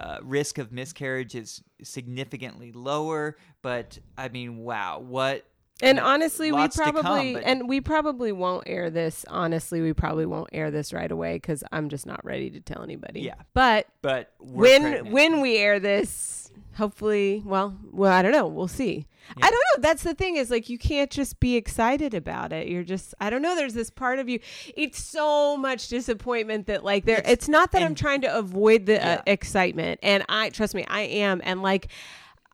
uh, 0.00 0.18
risk 0.22 0.58
of 0.58 0.72
miscarriage 0.72 1.34
is 1.34 1.62
significantly 1.82 2.72
lower. 2.72 3.36
But 3.62 3.98
I 4.16 4.28
mean, 4.28 4.58
wow, 4.58 5.00
what? 5.00 5.44
And 5.80 6.00
honestly, 6.00 6.50
we 6.50 6.66
to 6.66 6.78
come, 6.82 6.94
probably 6.96 7.34
but- 7.34 7.44
and 7.44 7.68
we 7.68 7.80
probably 7.80 8.32
won't 8.32 8.64
air 8.66 8.90
this. 8.90 9.24
Honestly, 9.28 9.80
we 9.80 9.92
probably 9.92 10.26
won't 10.26 10.48
air 10.52 10.70
this 10.70 10.92
right 10.92 11.10
away 11.10 11.34
because 11.36 11.62
I'm 11.70 11.88
just 11.88 12.04
not 12.06 12.24
ready 12.24 12.50
to 12.50 12.60
tell 12.60 12.82
anybody. 12.82 13.20
Yeah. 13.20 13.34
But 13.54 13.86
But 14.02 14.32
when 14.40 14.82
pregnant. 14.82 15.10
when 15.12 15.40
we 15.40 15.56
air 15.58 15.78
this, 15.78 16.50
hopefully, 16.76 17.42
well, 17.44 17.76
well, 17.92 18.12
I 18.12 18.22
don't 18.22 18.32
know. 18.32 18.48
We'll 18.48 18.66
see. 18.66 19.06
Yeah. 19.36 19.46
I 19.46 19.50
don't 19.50 19.60
know. 19.76 19.82
That's 19.82 20.02
the 20.02 20.14
thing 20.14 20.36
is 20.36 20.50
like 20.50 20.68
you 20.68 20.78
can't 20.78 21.10
just 21.10 21.38
be 21.38 21.54
excited 21.54 22.12
about 22.14 22.52
it. 22.52 22.66
You're 22.66 22.82
just 22.82 23.14
I 23.20 23.30
don't 23.30 23.42
know. 23.42 23.54
There's 23.54 23.74
this 23.74 23.90
part 23.90 24.18
of 24.18 24.28
you. 24.28 24.40
It's 24.76 24.98
so 24.98 25.56
much 25.56 25.86
disappointment 25.88 26.66
that 26.66 26.82
like 26.82 27.04
there. 27.04 27.18
It's- 27.18 27.32
It's, 27.34 27.48
not 27.48 27.70
that 27.72 27.82
I'm 27.82 27.94
trying 27.94 28.22
to 28.22 28.36
avoid 28.36 28.86
the 28.86 28.94
Yeah. 28.94 29.14
uh, 29.18 29.22
excitement, 29.26 30.00
and 30.02 30.24
I 30.28 30.50
trust 30.50 30.74
me, 30.74 30.84
I 30.88 31.02
am. 31.02 31.40
And 31.44 31.62
like, 31.62 31.88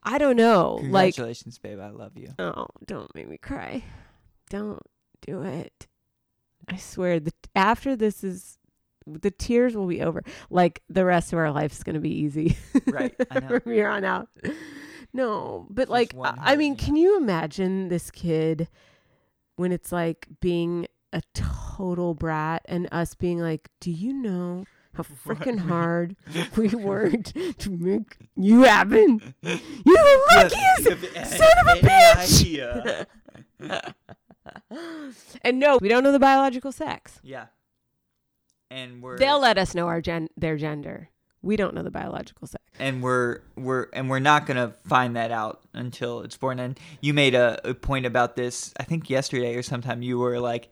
I 0.05 0.17
don't 0.17 0.35
know. 0.37 0.75
Like, 0.75 1.15
congratulations, 1.15 1.57
babe. 1.57 1.79
I 1.79 1.89
love 1.89 2.11
you. 2.15 2.29
oh, 2.39 2.67
don't 2.85 3.13
make 3.15 3.27
me 3.27 3.37
cry. 3.37 3.83
Don't 4.49 4.81
do 5.21 5.41
it. 5.41 5.87
I 6.67 6.77
swear 6.77 7.19
that 7.19 7.33
after 7.55 7.95
this 7.95 8.23
is. 8.23 8.57
The 9.07 9.29
tears 9.29 9.75
will 9.75 9.85
be 9.85 10.01
over. 10.01 10.23
Like 10.49 10.81
the 10.89 11.05
rest 11.05 11.31
of 11.31 11.37
our 11.37 11.51
life 11.51 11.71
is 11.73 11.83
gonna 11.83 11.99
be 11.99 12.09
easy. 12.13 12.57
Right, 12.87 13.13
I 13.29 13.39
know. 13.39 13.59
From 13.59 13.71
here 13.71 13.87
on 13.87 14.03
out. 14.03 14.29
No, 15.13 15.67
but 15.69 15.83
Just 15.83 15.91
like, 15.91 16.13
I 16.17 16.55
mean, 16.55 16.75
can 16.75 16.95
you 16.95 17.17
imagine 17.17 17.89
this 17.89 18.09
kid 18.09 18.67
when 19.57 19.71
it's 19.71 19.91
like 19.91 20.27
being 20.41 20.87
a 21.13 21.21
total 21.35 22.15
brat 22.15 22.63
and 22.65 22.89
us 22.91 23.13
being 23.15 23.39
like, 23.39 23.69
do 23.79 23.91
you 23.91 24.11
know 24.11 24.65
how 24.95 25.03
freaking 25.25 25.59
hard 25.59 26.15
we 26.57 26.69
worked 26.69 27.33
to 27.59 27.69
make 27.69 28.17
you 28.35 28.63
happen? 28.63 29.33
You're 29.41 29.57
the 29.85 30.21
luckiest 30.35 31.37
son 31.37 31.49
of 31.61 31.67
a 31.67 31.79
bitch. 31.81 33.05
And 35.41 35.59
no, 35.59 35.77
we 35.81 35.87
don't 35.87 36.03
know 36.03 36.11
the 36.11 36.19
biological 36.19 36.71
sex. 36.71 37.19
Yeah. 37.23 37.45
And 38.69 39.01
we're 39.01 39.17
They'll 39.17 39.39
let 39.39 39.57
us 39.57 39.73
know 39.75 39.87
our 39.87 40.01
gen- 40.01 40.29
their 40.37 40.57
gender. 40.57 41.09
We 41.41 41.55
don't 41.55 41.75
know 41.75 41.83
the 41.83 41.91
biological 41.91 42.47
sex. 42.47 42.63
and 42.79 43.03
we're 43.03 43.41
we're 43.55 43.87
and 43.93 44.09
we're 44.09 44.17
not 44.19 44.47
gonna 44.47 44.73
find 44.87 45.15
that 45.15 45.31
out 45.31 45.61
until 45.73 46.21
it's 46.21 46.35
born. 46.37 46.59
And 46.59 46.79
you 47.01 47.13
made 47.13 47.35
a, 47.35 47.59
a 47.69 47.73
point 47.75 48.05
about 48.07 48.35
this, 48.35 48.73
I 48.79 48.83
think 48.83 49.09
yesterday 49.09 49.55
or 49.55 49.61
sometime. 49.61 50.01
You 50.01 50.17
were 50.17 50.39
like, 50.39 50.69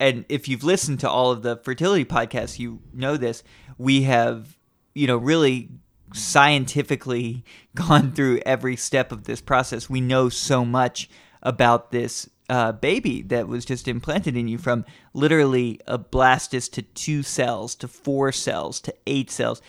and 0.00 0.24
if 0.28 0.48
you've 0.48 0.64
listened 0.64 1.00
to 1.00 1.10
all 1.10 1.30
of 1.30 1.42
the 1.42 1.56
fertility 1.56 2.04
podcasts, 2.04 2.58
you 2.58 2.80
know 2.92 3.16
this. 3.16 3.42
We 3.78 4.02
have, 4.02 4.56
you 4.94 5.06
know, 5.06 5.16
really 5.16 5.70
scientifically 6.12 7.44
gone 7.74 8.12
through 8.12 8.40
every 8.46 8.76
step 8.76 9.12
of 9.12 9.24
this 9.24 9.40
process. 9.40 9.90
We 9.90 10.00
know 10.00 10.28
so 10.28 10.64
much 10.64 11.08
about 11.42 11.90
this 11.90 12.28
uh, 12.48 12.72
baby 12.72 13.22
that 13.22 13.46
was 13.48 13.64
just 13.64 13.88
implanted 13.88 14.36
in 14.36 14.48
you 14.48 14.56
from 14.58 14.84
literally 15.12 15.80
a 15.86 15.98
blastus 15.98 16.70
to 16.72 16.82
two 16.82 17.22
cells 17.22 17.74
to 17.76 17.88
four 17.88 18.32
cells 18.32 18.80
to 18.80 18.94
eight 19.06 19.30
cells. 19.30 19.60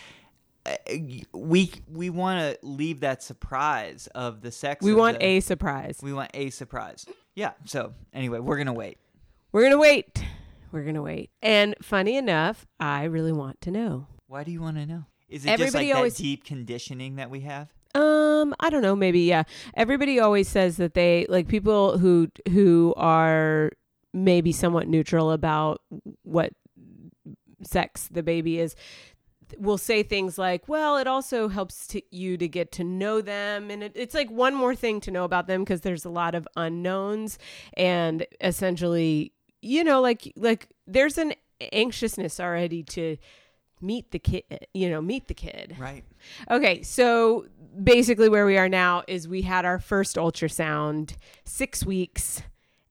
Uh, 0.65 0.75
we 1.33 1.71
we 1.91 2.09
want 2.09 2.39
to 2.39 2.65
leave 2.65 2.99
that 3.01 3.21
surprise 3.23 4.07
of 4.15 4.41
the 4.41 4.51
sex. 4.51 4.83
We 4.83 4.93
want 4.93 5.19
the- 5.19 5.25
a 5.25 5.39
surprise. 5.41 5.99
we 6.01 6.13
want 6.13 6.31
a 6.33 6.49
surprise. 6.51 7.05
Yeah. 7.35 7.51
So 7.65 7.93
anyway, 8.13 8.39
we're 8.39 8.57
gonna 8.57 8.73
wait. 8.73 8.97
We're 9.51 9.63
gonna 9.63 9.79
wait. 9.79 10.23
We're 10.71 10.83
gonna 10.83 11.01
wait. 11.01 11.31
And 11.41 11.75
funny 11.81 12.17
enough, 12.17 12.67
I 12.79 13.05
really 13.05 13.31
want 13.31 13.61
to 13.61 13.71
know. 13.71 14.07
Why 14.27 14.43
do 14.43 14.51
you 14.51 14.61
want 14.61 14.77
to 14.77 14.85
know? 14.85 15.05
Is 15.27 15.45
it 15.45 15.57
just 15.57 15.73
like 15.73 15.93
always- 15.93 16.17
that 16.17 16.23
deep 16.23 16.43
conditioning 16.43 17.15
that 17.15 17.29
we 17.29 17.41
have? 17.41 17.69
Um, 17.95 18.53
I 18.59 18.69
don't 18.69 18.83
know, 18.83 18.95
maybe 18.95 19.21
yeah. 19.21 19.43
Everybody 19.73 20.19
always 20.19 20.47
says 20.47 20.77
that 20.77 20.93
they 20.93 21.25
like 21.27 21.47
people 21.47 21.97
who 21.97 22.29
who 22.49 22.93
are 22.95 23.71
maybe 24.13 24.51
somewhat 24.51 24.87
neutral 24.87 25.31
about 25.31 25.81
what 26.23 26.53
sex 27.63 28.07
the 28.07 28.21
baby 28.23 28.59
is 28.59 28.75
will 29.57 29.79
say 29.79 30.03
things 30.03 30.37
like, 30.37 30.67
"Well, 30.69 30.97
it 30.97 31.07
also 31.07 31.47
helps 31.47 31.87
to 31.87 32.01
you 32.15 32.37
to 32.37 32.47
get 32.47 32.71
to 32.73 32.83
know 32.83 33.19
them," 33.21 33.71
and 33.71 33.81
it, 33.81 33.93
it's 33.95 34.13
like 34.13 34.29
one 34.29 34.53
more 34.53 34.75
thing 34.75 34.99
to 35.01 35.09
know 35.11 35.23
about 35.23 35.47
them 35.47 35.63
because 35.63 35.81
there's 35.81 36.05
a 36.05 36.09
lot 36.11 36.35
of 36.35 36.47
unknowns, 36.55 37.39
and 37.75 38.27
essentially, 38.41 39.33
you 39.61 39.83
know, 39.83 40.01
like 40.01 40.31
like 40.35 40.69
there's 40.87 41.17
an 41.17 41.33
anxiousness 41.73 42.39
already 42.39 42.83
to 42.83 43.17
meet 43.81 44.11
the 44.11 44.19
kid, 44.19 44.43
you 44.73 44.89
know, 44.89 45.01
meet 45.01 45.27
the 45.27 45.33
kid. 45.33 45.75
Right. 45.79 46.03
Okay, 46.49 46.81
so 46.83 47.45
basically 47.81 48.29
where 48.29 48.45
we 48.45 48.57
are 48.57 48.69
now 48.69 49.03
is 49.07 49.27
we 49.27 49.41
had 49.41 49.65
our 49.65 49.79
first 49.79 50.15
ultrasound, 50.15 51.15
six 51.45 51.85
weeks, 51.85 52.41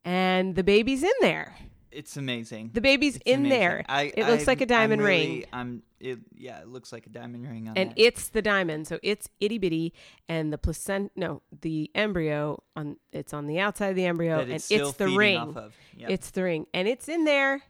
and 0.04 0.54
the 0.54 0.64
baby's 0.64 1.02
in 1.02 1.12
there. 1.20 1.56
It's 1.90 2.16
amazing. 2.16 2.70
The 2.74 2.80
baby's 2.80 3.16
It's 3.16 3.24
in 3.24 3.40
amazing. 3.40 3.58
there. 3.58 3.84
I, 3.88 4.12
It 4.16 4.26
looks 4.26 4.46
like 4.46 4.60
a 4.60 4.66
diamond 4.66 5.00
I'm 5.02 5.06
ring. 5.06 5.44
I'm. 5.52 5.82
It, 6.00 6.20
yeah, 6.36 6.60
it 6.60 6.68
looks 6.68 6.92
like 6.92 7.06
a 7.06 7.08
diamond 7.10 7.48
ring 7.48 7.68
on 7.68 7.76
And 7.76 7.90
that. 7.90 7.98
it's 8.00 8.28
the 8.28 8.40
diamond, 8.40 8.86
so 8.86 9.00
it's 9.02 9.28
itty 9.40 9.58
bitty, 9.58 9.92
and 10.28 10.52
the 10.52 10.58
placenta, 10.58 11.10
no, 11.16 11.42
the 11.60 11.90
embryo 11.94 12.62
on 12.76 12.98
it's 13.12 13.32
on 13.34 13.46
the 13.46 13.58
outside 13.58 13.88
of 13.88 13.96
the 13.96 14.04
embryo, 14.04 14.36
that 14.36 14.42
and 14.44 14.52
it's, 14.52 14.70
it's, 14.70 14.92
the 14.92 15.08
ring. 15.08 15.38
Of. 15.56 15.74
Yep. 15.96 16.10
It's 16.10 16.30
the 16.30 16.44
ring, 16.44 16.66
and 16.72 16.86
it's 16.86 17.08
in 17.08 17.24
there. 17.24 17.62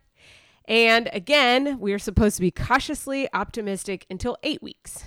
And 0.66 1.08
again, 1.14 1.78
we're 1.80 1.98
supposed 1.98 2.36
to 2.36 2.42
be 2.42 2.50
cautiously 2.50 3.26
optimistic 3.32 4.04
until 4.10 4.36
eight 4.42 4.62
weeks. 4.62 5.04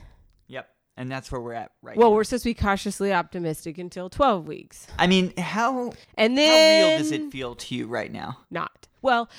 Yep. 0.48 0.68
And 0.98 1.12
that's 1.12 1.32
where 1.32 1.40
we're 1.40 1.54
at 1.54 1.72
right 1.84 1.96
now. 1.96 2.02
Well, 2.02 2.10
now. 2.10 2.16
we're 2.16 2.24
supposed 2.24 2.44
to 2.44 2.50
be 2.50 2.54
cautiously 2.56 3.14
optimistic 3.14 3.78
until 3.78 4.10
twelve 4.10 4.48
weeks, 4.48 4.88
I 4.98 5.06
mean, 5.06 5.36
how 5.38 5.94
and 6.16 6.34
how 6.34 6.36
then 6.36 6.90
real 6.90 6.98
does 6.98 7.12
it 7.12 7.32
feel 7.32 7.54
to 7.56 7.76
you 7.76 7.86
right 7.86 8.12
now? 8.12 8.40
not 8.50 8.71
well 9.02 9.30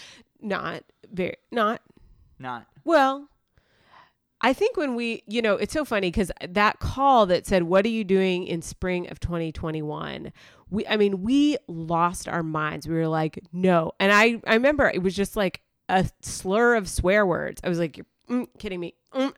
not 0.40 0.84
very 1.12 1.36
not 1.50 1.80
Not. 2.38 2.66
well 2.84 3.28
i 4.40 4.52
think 4.52 4.76
when 4.76 4.94
we 4.94 5.22
you 5.26 5.42
know 5.42 5.56
it's 5.56 5.72
so 5.72 5.84
funny 5.84 6.10
because 6.10 6.30
that 6.48 6.78
call 6.80 7.26
that 7.26 7.46
said 7.46 7.64
what 7.64 7.84
are 7.84 7.90
you 7.90 8.04
doing 8.04 8.46
in 8.46 8.62
spring 8.62 9.10
of 9.10 9.20
2021 9.20 10.32
we 10.70 10.86
i 10.86 10.96
mean 10.96 11.22
we 11.22 11.56
lost 11.68 12.28
our 12.28 12.42
minds. 12.42 12.88
We 12.88 12.94
were 12.94 13.08
like 13.08 13.38
no. 13.52 13.92
And 14.00 14.10
i 14.10 14.40
i 14.46 14.54
remember 14.54 14.88
it 14.88 15.02
was 15.02 15.14
just 15.14 15.36
like 15.36 15.60
a 15.88 16.08
slur 16.22 16.74
of 16.74 16.88
swear 16.88 17.26
words. 17.26 17.60
I 17.62 17.68
was 17.68 17.78
like 17.78 17.98
you're 17.98 18.06
mm, 18.28 18.46
kidding 18.58 18.80
me. 18.80 18.94
Mm, 19.12 19.34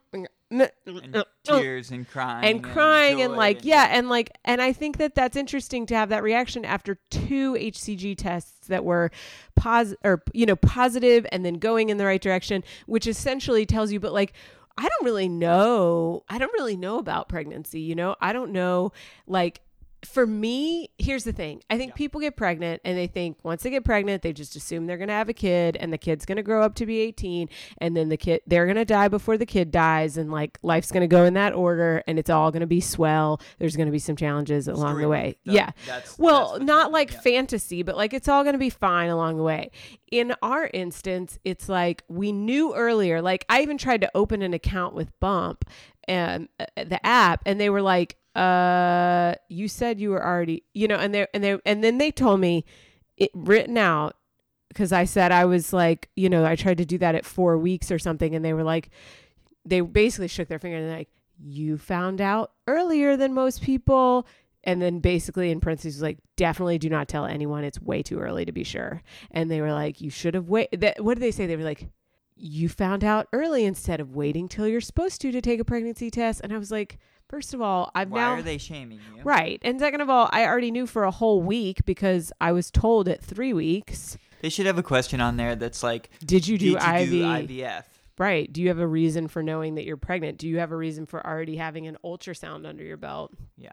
And 0.60 0.70
mm, 0.86 1.12
mm." 1.12 1.24
tears 1.42 1.90
and 1.90 2.08
crying 2.08 2.44
and 2.44 2.64
crying 2.64 3.20
and 3.20 3.32
joy 3.32 3.36
like 3.36 3.64
yeah 3.64 3.88
and 3.90 4.08
like 4.08 4.30
and 4.44 4.62
i 4.62 4.72
think 4.72 4.98
that 4.98 5.14
that's 5.14 5.36
interesting 5.36 5.86
to 5.86 5.96
have 5.96 6.08
that 6.10 6.22
reaction 6.22 6.64
after 6.64 6.98
two 7.10 7.54
hcg 7.54 8.16
tests 8.16 8.68
that 8.68 8.84
were 8.84 9.10
pos 9.56 9.94
or 10.04 10.22
you 10.32 10.46
know 10.46 10.56
positive 10.56 11.26
and 11.32 11.44
then 11.44 11.54
going 11.54 11.90
in 11.90 11.96
the 11.96 12.04
right 12.04 12.22
direction 12.22 12.62
which 12.86 13.06
essentially 13.06 13.66
tells 13.66 13.92
you 13.92 14.00
but 14.00 14.12
like 14.12 14.32
i 14.78 14.82
don't 14.82 15.04
really 15.04 15.28
know 15.28 16.22
i 16.28 16.38
don't 16.38 16.52
really 16.52 16.76
know 16.76 16.98
about 16.98 17.28
pregnancy 17.28 17.80
you 17.80 17.94
know 17.94 18.16
i 18.20 18.32
don't 18.32 18.52
know 18.52 18.92
like 19.26 19.60
for 20.04 20.26
me, 20.26 20.88
here's 20.98 21.24
the 21.24 21.32
thing. 21.32 21.62
I 21.70 21.76
think 21.78 21.90
Yeah. 21.90 21.96
people 21.96 22.20
get 22.20 22.36
pregnant 22.36 22.80
and 22.84 22.96
they 22.96 23.06
think 23.06 23.38
once 23.42 23.62
they 23.62 23.70
get 23.70 23.84
pregnant, 23.84 24.22
they 24.22 24.32
just 24.32 24.56
assume 24.56 24.86
they're 24.86 24.96
going 24.98 25.08
to 25.08 25.14
have 25.14 25.28
a 25.28 25.32
kid 25.34 25.76
and 25.76 25.92
the 25.92 25.98
kid's 25.98 26.24
going 26.26 26.36
to 26.36 26.42
grow 26.42 26.62
up 26.62 26.74
to 26.76 26.86
be 26.86 26.98
18 27.00 27.48
and 27.78 27.96
then 27.96 28.08
the 28.08 28.16
kid 28.16 28.40
they're 28.46 28.66
going 28.66 28.76
to 28.76 28.84
die 28.84 29.08
before 29.08 29.36
the 29.38 29.46
kid 29.46 29.70
dies 29.70 30.16
and 30.16 30.30
like 30.30 30.58
life's 30.62 30.90
going 30.92 31.00
to 31.02 31.06
go 31.06 31.24
in 31.24 31.34
that 31.34 31.52
order 31.52 32.02
and 32.06 32.18
it's 32.18 32.30
all 32.30 32.50
going 32.50 32.60
to 32.60 32.66
be 32.66 32.80
swell. 32.80 33.40
There's 33.58 33.76
going 33.76 33.86
to 33.86 33.92
be 33.92 33.98
some 33.98 34.16
challenges 34.16 34.68
along 34.68 34.98
the 34.98 35.08
way. 35.08 35.36
That- 35.44 35.52
yeah. 35.52 35.70
That's 35.86 36.18
Well, 36.18 36.52
that's 36.54 36.64
not 36.64 36.92
like 36.92 37.12
yeah. 37.12 37.20
fantasy, 37.20 37.82
but 37.82 37.96
like 37.96 38.12
it's 38.14 38.28
all 38.28 38.42
going 38.42 38.54
to 38.54 38.58
be 38.58 38.70
fine 38.70 39.10
along 39.10 39.36
the 39.36 39.42
way. 39.42 39.70
In 40.10 40.34
our 40.42 40.70
instance, 40.72 41.38
it's 41.44 41.68
like 41.68 42.04
we 42.08 42.30
knew 42.32 42.74
earlier. 42.74 43.20
Like 43.22 43.44
I 43.48 43.62
even 43.62 43.78
tried 43.78 44.00
to 44.02 44.10
open 44.14 44.42
an 44.42 44.54
account 44.54 44.94
with 44.94 45.10
Bump 45.20 45.64
and 46.06 46.48
uh, 46.60 46.66
the 46.76 47.04
app 47.04 47.42
and 47.46 47.58
they 47.60 47.70
were 47.70 47.82
like 47.82 48.16
uh 48.34 49.34
you 49.48 49.68
said 49.68 50.00
you 50.00 50.10
were 50.10 50.24
already 50.24 50.64
you 50.74 50.88
know 50.88 50.96
and 50.96 51.14
they 51.14 51.26
and 51.32 51.44
they 51.44 51.58
and 51.64 51.84
then 51.84 51.98
they 51.98 52.10
told 52.10 52.40
me 52.40 52.64
it 53.16 53.30
written 53.34 53.78
out 53.78 54.16
because 54.68 54.92
I 54.92 55.04
said 55.04 55.30
I 55.30 55.44
was 55.44 55.72
like, 55.72 56.10
you 56.16 56.28
know, 56.28 56.44
I 56.44 56.56
tried 56.56 56.78
to 56.78 56.84
do 56.84 56.98
that 56.98 57.14
at 57.14 57.24
four 57.24 57.56
weeks 57.56 57.92
or 57.92 57.98
something, 57.98 58.34
and 58.34 58.44
they 58.44 58.52
were 58.52 58.64
like, 58.64 58.90
they 59.64 59.80
basically 59.80 60.26
shook 60.26 60.48
their 60.48 60.58
finger 60.58 60.78
and 60.78 60.88
they're 60.88 60.98
like, 60.98 61.10
you 61.40 61.78
found 61.78 62.20
out 62.20 62.50
earlier 62.66 63.16
than 63.16 63.34
most 63.34 63.62
people. 63.62 64.26
and 64.64 64.80
then 64.80 64.98
basically 64.98 65.50
in 65.50 65.60
parentheses 65.60 66.00
like 66.02 66.18
definitely 66.36 66.78
do 66.78 66.88
not 66.88 67.06
tell 67.06 67.26
anyone. 67.26 67.64
It's 67.64 67.80
way 67.80 68.02
too 68.02 68.18
early 68.18 68.44
to 68.44 68.52
be 68.52 68.64
sure. 68.64 69.02
And 69.30 69.50
they 69.50 69.60
were 69.60 69.72
like 69.72 70.00
you 70.00 70.10
should 70.10 70.34
have 70.34 70.48
wait 70.48 70.68
that 70.80 71.04
what 71.04 71.14
did 71.14 71.22
they 71.22 71.30
say? 71.30 71.46
They 71.46 71.56
were 71.56 71.62
like 71.62 71.88
you 72.36 72.68
found 72.68 73.04
out 73.04 73.28
early 73.32 73.64
instead 73.64 74.00
of 74.00 74.16
waiting 74.16 74.48
till 74.48 74.66
you're 74.66 74.80
supposed 74.80 75.20
to 75.20 75.30
to 75.30 75.40
take 75.40 75.60
a 75.60 75.64
pregnancy 75.64 76.10
test. 76.10 76.40
And 76.42 76.52
i 76.52 76.58
was 76.58 76.70
like 76.70 76.98
first 77.34 77.52
of 77.52 77.60
all 77.60 77.90
i've 77.96 78.10
Why 78.10 78.20
now 78.20 78.30
are 78.34 78.42
they 78.42 78.58
shaming 78.58 79.00
you? 79.16 79.22
right 79.24 79.58
and 79.62 79.80
second 79.80 80.00
of 80.00 80.08
all 80.08 80.28
i 80.32 80.44
already 80.46 80.70
knew 80.70 80.86
for 80.86 81.02
a 81.02 81.10
whole 81.10 81.42
week 81.42 81.84
because 81.84 82.32
i 82.40 82.52
was 82.52 82.70
told 82.70 83.08
at 83.08 83.20
three 83.20 83.52
weeks 83.52 84.16
They 84.40 84.50
should 84.50 84.66
have 84.66 84.78
a 84.78 84.82
question 84.84 85.20
on 85.20 85.36
there 85.36 85.56
that's 85.56 85.82
like, 85.82 86.10
did 86.24 86.46
you 86.46 86.58
do 86.58 86.78
did 86.78 87.10
you 87.10 87.18
do 87.18 87.22
IVF? 87.24 87.82
right 88.18 88.52
do 88.52 88.62
you 88.62 88.68
have 88.68 88.78
a 88.78 88.86
reason 88.86 89.26
for 89.26 89.42
knowing 89.42 89.74
that 89.74 89.84
you're 89.84 89.96
pregnant 89.96 90.38
do 90.38 90.46
you 90.48 90.58
have 90.58 90.70
a 90.70 90.76
reason 90.76 91.06
for 91.06 91.26
already 91.26 91.56
having 91.56 91.88
an 91.88 91.96
ultrasound 92.04 92.66
under 92.68 92.84
your 92.84 92.96
belt 92.96 93.32
Yeah. 93.56 93.72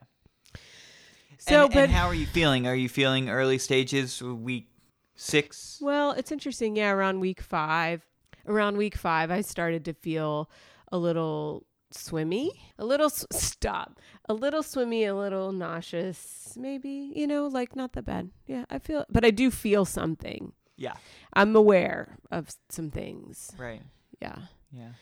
so 1.38 1.66
and, 1.66 1.74
but 1.74 1.84
and 1.84 1.92
how 1.92 2.08
are 2.08 2.16
you 2.16 2.26
feeling? 2.26 2.66
Are 2.68 2.76
you 2.76 2.90
feeling 2.90 3.30
early 3.30 3.58
stages, 3.60 4.22
week 4.24 4.68
six? 5.16 5.78
Well, 5.82 6.12
it's 6.14 6.32
interesting. 6.32 6.76
Yeah, 6.76 6.92
around 6.92 7.20
week 7.20 7.42
five, 7.42 8.04
around 8.48 8.78
week 8.78 8.96
five, 8.96 9.30
I 9.32 9.42
started 9.42 9.86
to 9.86 9.94
feel 9.94 10.50
a 10.92 10.98
little 10.98 11.66
swimmy, 11.92 12.52
a 12.78 12.86
little 12.86 13.08
s- 13.08 13.26
stop, 13.32 14.00
a 14.28 14.34
little 14.34 14.64
swimmy, 14.64 15.06
a 15.06 15.16
little 15.16 15.52
nauseous, 15.52 16.54
maybe. 16.58 17.12
You 17.16 17.28
know, 17.28 17.48
like 17.48 17.76
not 17.76 17.94
that 17.94 18.06
bad. 18.06 18.30
Yeah, 18.48 18.66
I 18.70 18.80
feel, 18.80 19.06
but 19.10 19.24
I 19.26 19.32
do 19.32 19.52
feel 19.52 19.86
something. 19.86 20.54
Yeah. 20.78 20.94
I'm 21.34 21.56
aware 21.56 22.18
of 22.32 22.50
some 22.70 22.90
things. 22.90 23.52
Right. 23.58 23.82
Yeah. 24.22 24.38
Yeah. 24.72 24.94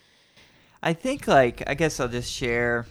I 0.83 0.93
think 0.93 1.27
like 1.27 1.63
I 1.67 1.73
guess 1.75 1.99
I'll 1.99 2.07
just 2.07 2.31
share 2.31 2.85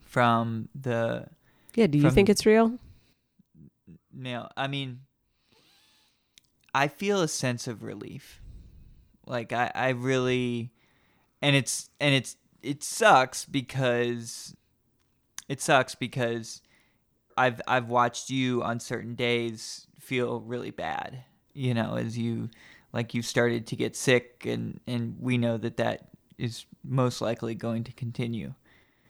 from 0.00 0.68
the 0.74 1.26
Yeah. 1.74 1.86
Do 1.86 1.98
you 1.98 2.10
think 2.10 2.28
it's 2.28 2.44
real? 2.46 2.78
No, 4.12 4.48
I 4.56 4.66
mean, 4.66 5.00
I 6.74 6.88
feel 6.88 7.22
a 7.22 7.28
sense 7.28 7.66
of 7.68 7.82
relief. 7.82 8.40
Like 9.26 9.52
I, 9.52 9.70
I 9.74 9.88
really, 9.90 10.72
and 11.40 11.54
it's 11.54 11.88
and 12.00 12.14
it's 12.14 12.36
it 12.62 12.82
sucks 12.82 13.44
because 13.44 14.54
it 15.48 15.60
sucks 15.60 15.94
because 15.94 16.62
I've 17.36 17.60
I've 17.66 17.88
watched 17.88 18.30
you 18.30 18.62
on 18.62 18.80
certain 18.80 19.14
days 19.14 19.86
feel 19.98 20.40
really 20.40 20.70
bad. 20.70 21.24
You 21.52 21.74
know, 21.74 21.96
as 21.96 22.16
you 22.16 22.50
like 22.92 23.14
you 23.14 23.22
started 23.22 23.66
to 23.68 23.76
get 23.76 23.96
sick, 23.96 24.46
and 24.46 24.80
and 24.86 25.16
we 25.20 25.38
know 25.38 25.56
that 25.56 25.76
that 25.78 26.08
is 26.38 26.66
most 26.82 27.20
likely 27.20 27.54
going 27.54 27.84
to 27.84 27.92
continue. 27.92 28.54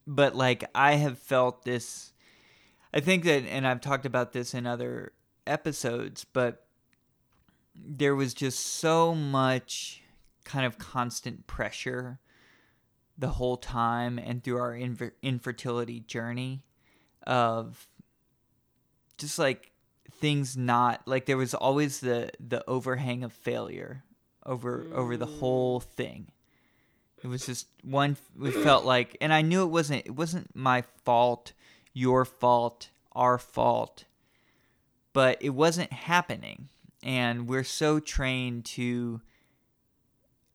But 0.06 0.34
like 0.34 0.64
I 0.74 0.94
have 0.94 1.18
felt 1.18 1.64
this 1.64 2.12
I 2.92 3.00
think 3.00 3.24
that, 3.24 3.44
and 3.44 3.66
I've 3.66 3.80
talked 3.80 4.06
about 4.06 4.32
this 4.32 4.52
in 4.52 4.66
other 4.66 5.12
episodes, 5.46 6.24
but 6.24 6.66
there 7.74 8.16
was 8.16 8.34
just 8.34 8.60
so 8.60 9.14
much 9.14 10.02
kind 10.44 10.66
of 10.66 10.78
constant 10.78 11.46
pressure 11.46 12.18
the 13.20 13.28
whole 13.28 13.56
time 13.56 14.18
and 14.18 14.42
through 14.42 14.58
our 14.58 14.74
infer- 14.74 15.14
infertility 15.22 16.00
journey 16.00 16.62
of 17.26 17.86
just 19.18 19.38
like 19.38 19.70
things 20.20 20.56
not 20.56 21.02
like 21.06 21.26
there 21.26 21.36
was 21.36 21.54
always 21.54 22.00
the 22.00 22.30
the 22.40 22.68
overhang 22.68 23.22
of 23.22 23.32
failure 23.32 24.02
over 24.44 24.86
over 24.94 25.16
the 25.16 25.26
whole 25.26 25.80
mm. 25.80 25.84
thing. 25.84 26.32
It 27.22 27.28
was 27.28 27.44
just 27.44 27.66
one 27.84 28.16
we 28.36 28.50
felt 28.50 28.86
like 28.86 29.16
and 29.20 29.30
i 29.30 29.42
knew 29.42 29.62
it 29.62 29.70
wasn't 29.70 30.06
it 30.06 30.16
wasn't 30.16 30.56
my 30.56 30.84
fault 31.04 31.52
your 31.92 32.24
fault 32.24 32.88
our 33.12 33.36
fault 33.36 34.04
but 35.12 35.38
it 35.40 35.50
wasn't 35.50 35.92
happening. 35.92 36.68
And 37.02 37.48
we're 37.48 37.64
so 37.64 37.98
trained 37.98 38.64
to 38.66 39.20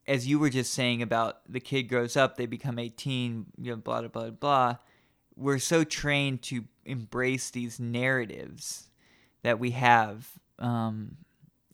as 0.08 0.26
you 0.26 0.38
were 0.38 0.50
just 0.50 0.72
saying 0.72 1.02
about 1.02 1.40
the 1.48 1.60
kid 1.60 1.84
grows 1.84 2.16
up 2.16 2.36
they 2.36 2.46
become 2.46 2.78
18 2.78 3.46
you 3.60 3.70
know 3.70 3.76
blah 3.76 4.00
blah 4.00 4.08
blah 4.08 4.30
blah 4.30 4.76
we're 5.36 5.58
so 5.58 5.84
trained 5.84 6.42
to 6.42 6.64
embrace 6.84 7.50
these 7.50 7.78
narratives 7.78 8.88
that 9.42 9.58
we 9.58 9.72
have 9.72 10.28
um, 10.58 11.16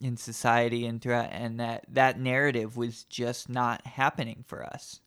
in 0.01 0.17
society 0.17 0.85
and 0.85 1.01
throughout 1.01 1.29
and 1.31 1.59
that 1.59 1.85
that 1.87 2.19
narrative 2.19 2.75
was 2.75 3.05
just 3.05 3.47
not 3.49 3.85
happening 3.87 4.43
for 4.45 4.63
us. 4.63 4.99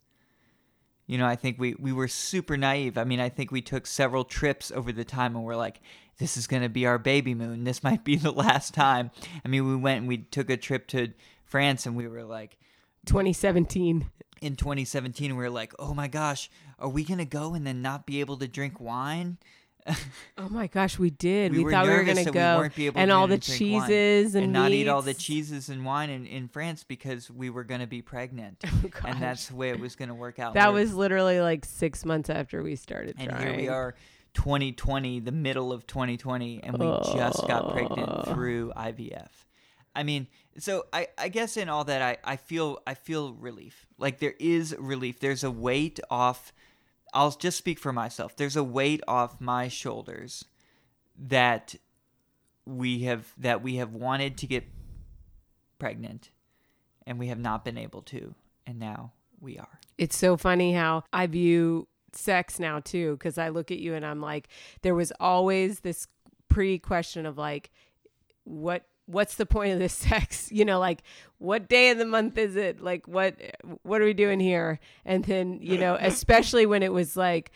You 1.06 1.18
know 1.18 1.26
i 1.26 1.36
think 1.36 1.60
we 1.60 1.76
we 1.78 1.92
were 1.92 2.08
super 2.08 2.56
naive. 2.56 2.98
I 2.98 3.04
mean 3.04 3.20
i 3.20 3.28
think 3.28 3.52
we 3.52 3.60
took 3.60 3.86
several 3.86 4.24
trips 4.24 4.72
over 4.72 4.90
the 4.90 5.04
time 5.04 5.36
and 5.36 5.44
we're 5.44 5.54
like 5.54 5.80
this 6.18 6.36
is 6.36 6.46
going 6.46 6.62
to 6.62 6.68
be 6.68 6.86
our 6.86 6.98
baby 6.98 7.34
moon. 7.34 7.64
This 7.64 7.82
might 7.84 8.02
be 8.02 8.16
the 8.16 8.32
last 8.32 8.74
time. 8.74 9.10
I 9.44 9.48
mean 9.48 9.68
we 9.68 9.76
went 9.76 10.00
and 10.00 10.08
we 10.08 10.18
took 10.18 10.50
a 10.50 10.56
trip 10.56 10.88
to 10.88 11.12
france 11.44 11.86
and 11.86 11.94
we 11.94 12.08
were 12.08 12.24
like 12.24 12.58
2017. 13.06 14.10
in 14.42 14.56
2017 14.56 15.34
we 15.36 15.42
were 15.42 15.50
like 15.50 15.72
oh 15.78 15.94
my 15.94 16.08
gosh 16.08 16.50
are 16.78 16.88
we 16.90 17.04
going 17.04 17.18
to 17.18 17.24
go 17.24 17.54
and 17.54 17.66
then 17.66 17.80
not 17.80 18.04
be 18.06 18.20
able 18.20 18.36
to 18.36 18.46
drink 18.46 18.78
wine 18.80 19.38
Oh 20.36 20.48
my 20.48 20.66
gosh, 20.66 20.98
we 20.98 21.10
did. 21.10 21.52
We 21.52 21.64
We, 21.64 21.70
thought 21.70 21.84
we 21.86 21.90
were 21.92 22.04
that 22.04 22.16
we 22.16 22.24
go 22.24 22.68
able 22.76 22.98
and 22.98 23.08
to 23.10 23.14
all 23.14 23.28
the 23.28 23.38
cheeses 23.38 24.34
and, 24.34 24.44
and 24.44 24.52
not 24.52 24.72
eat 24.72 24.88
all 24.88 25.00
the 25.00 25.14
cheeses 25.14 25.68
and 25.68 25.84
wine 25.84 26.10
in, 26.10 26.26
in 26.26 26.48
france 26.48 26.82
because 26.82 27.30
we 27.30 27.50
were 27.50 27.62
going 27.64 27.80
to 27.80 27.86
be 27.86 28.02
pregnant 28.02 28.62
Oh, 28.66 28.90
and 29.04 29.22
that's 29.22 29.46
the 29.46 29.54
way 29.54 29.70
it 29.70 29.78
was 29.78 29.94
going 29.94 30.08
to 30.08 30.14
work 30.14 30.40
out 30.40 30.54
that 30.54 30.72
was 30.72 30.92
literally 30.92 31.40
like 31.40 31.64
six 31.64 32.04
months 32.04 32.28
after 32.30 32.62
we 32.64 32.74
started 32.74 33.14
and 33.18 33.30
trying. 33.30 33.46
here 33.46 33.56
we 33.56 33.68
are 33.68 33.94
2020 34.34 35.20
the 35.20 35.32
middle 35.32 35.72
of 35.72 35.86
2020 35.86 36.62
and 36.64 36.78
we 36.78 36.86
just 37.14 37.46
got 37.46 37.72
pregnant 37.72 38.08
Oh. 38.10 38.34
through 38.34 38.72
ivf 38.76 39.28
i 39.94 40.02
mean 40.02 40.26
so 40.58 40.86
i 40.92 41.08
i 41.18 41.28
guess 41.28 41.56
in 41.56 41.68
all 41.68 41.84
that 41.84 42.02
i 42.02 42.32
i 42.32 42.36
feel 42.36 42.78
i 42.86 42.94
feel 42.94 43.34
relief. 43.34 43.86
Like 43.98 44.18
there 44.18 44.34
is 44.38 44.74
relief. 44.78 45.20
There's 45.20 45.44
a 45.44 45.50
weight 45.50 46.00
off 46.10 46.52
i'll 47.14 47.30
just 47.30 47.58
speak 47.58 47.78
for 47.78 47.92
myself. 47.92 48.36
There's 48.36 48.56
a 48.56 48.64
weight 48.64 49.02
off 49.06 49.40
my 49.40 49.68
shoulders 49.68 50.44
that 51.18 51.74
we 52.64 53.00
have 53.04 53.32
that 53.38 53.62
we 53.62 53.76
have 53.76 53.92
wanted 53.92 54.36
to 54.38 54.46
get 54.46 54.64
pregnant 55.78 56.30
and 57.06 57.18
we 57.18 57.28
have 57.28 57.38
not 57.38 57.64
been 57.64 57.78
able 57.78 58.02
to 58.02 58.34
and 58.66 58.78
now 58.78 59.12
we 59.40 59.58
are. 59.58 59.80
It's 59.98 60.16
so 60.16 60.36
funny 60.36 60.72
how 60.72 61.04
I 61.12 61.26
view 61.26 61.88
sex 62.12 62.58
now 62.58 62.80
too, 62.80 63.12
because 63.12 63.38
I 63.38 63.48
look 63.48 63.70
at 63.70 63.78
you 63.78 63.94
and 63.94 64.04
I'm 64.04 64.20
like, 64.20 64.48
there 64.82 64.94
was 64.94 65.12
always 65.20 65.80
this 65.80 66.06
pre 66.48 66.78
question 66.78 67.26
of 67.26 67.38
like, 67.38 67.70
what 68.44 68.84
what's 69.06 69.36
the 69.36 69.46
point 69.46 69.72
of 69.72 69.78
this 69.78 69.92
sex? 69.94 70.50
You 70.52 70.64
know, 70.64 70.78
like 70.78 71.02
what 71.38 71.68
day 71.68 71.90
of 71.90 71.98
the 71.98 72.04
month 72.04 72.38
is 72.38 72.56
it? 72.56 72.80
Like 72.80 73.08
what 73.08 73.36
what 73.82 74.00
are 74.00 74.04
we 74.04 74.14
doing 74.14 74.40
here? 74.40 74.78
And 75.04 75.24
then 75.24 75.58
you 75.60 75.78
know, 75.78 75.96
especially 76.00 76.66
when 76.66 76.82
it 76.82 76.92
was 76.92 77.16
like 77.16 77.50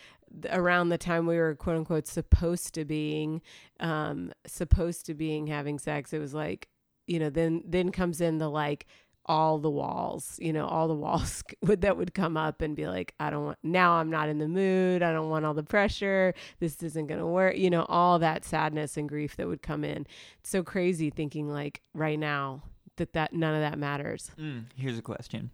around 0.50 0.88
the 0.88 0.98
time 0.98 1.26
we 1.26 1.36
were 1.36 1.54
quote 1.56 1.76
unquote 1.76 2.06
supposed 2.06 2.74
to 2.74 2.84
being 2.84 3.42
um 3.80 4.32
supposed 4.46 5.06
to 5.06 5.12
being 5.12 5.48
having 5.48 5.76
sex 5.76 6.12
it 6.12 6.20
was 6.20 6.32
like 6.32 6.68
you 7.08 7.18
know 7.18 7.30
then 7.30 7.62
then 7.66 7.90
comes 7.90 8.20
in 8.20 8.38
the 8.38 8.48
like 8.48 8.86
all 9.30 9.58
the 9.58 9.70
walls 9.70 10.36
you 10.42 10.52
know 10.52 10.66
all 10.66 10.88
the 10.88 10.94
walls 10.94 11.44
would 11.62 11.82
that 11.82 11.96
would 11.96 12.12
come 12.14 12.36
up 12.36 12.60
and 12.60 12.74
be 12.74 12.88
like 12.88 13.14
i 13.20 13.30
don't 13.30 13.44
want 13.44 13.58
now 13.62 13.92
i'm 13.92 14.10
not 14.10 14.28
in 14.28 14.38
the 14.38 14.48
mood. 14.48 15.02
I 15.02 15.12
don't 15.12 15.30
want 15.30 15.44
all 15.44 15.54
the 15.54 15.62
pressure. 15.62 16.34
This 16.58 16.82
isn't 16.82 17.06
going 17.06 17.20
to 17.20 17.26
work 17.26 17.56
you 17.56 17.70
know 17.70 17.84
all 17.88 18.18
that 18.18 18.44
sadness 18.44 18.96
and 18.96 19.08
grief 19.08 19.36
that 19.36 19.46
would 19.46 19.62
come 19.62 19.84
in. 19.84 20.06
It's 20.40 20.50
so 20.50 20.64
crazy 20.64 21.10
thinking 21.10 21.48
like 21.48 21.80
right 21.94 22.18
now 22.18 22.64
that 22.96 23.12
that 23.12 23.32
none 23.32 23.54
of 23.54 23.60
that 23.60 23.78
matters. 23.78 24.32
Mm, 24.36 24.64
here's 24.74 24.98
a 24.98 25.02
question. 25.02 25.50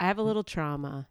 I 0.00 0.06
have 0.06 0.18
a 0.18 0.22
little 0.22 0.44
trauma. 0.44 1.08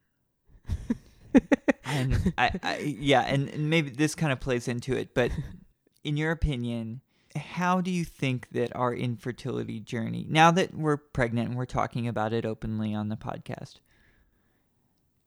And 1.84 2.34
I, 2.38 2.52
I 2.64 2.78
yeah 2.78 3.22
and, 3.22 3.50
and 3.50 3.70
maybe 3.70 3.92
this 3.92 4.16
kind 4.16 4.34
of 4.34 4.40
plays 4.40 4.68
into 4.68 4.96
it 4.96 5.14
but 5.14 5.32
in 6.04 6.18
your 6.18 6.32
opinion 6.32 7.02
how 7.36 7.82
do 7.82 7.92
you 7.92 8.06
think 8.06 8.50
that 8.52 8.76
our 8.76 8.94
infertility 8.94 9.80
journey 9.80 10.26
now 10.30 10.52
that 10.52 10.74
we're 10.74 10.98
pregnant 10.98 11.50
and 11.50 11.58
we're 11.58 11.66
talking 11.66 12.08
about 12.08 12.34
it 12.34 12.46
openly 12.46 12.94
on 12.94 13.10
the 13.10 13.16
podcast 13.16 13.80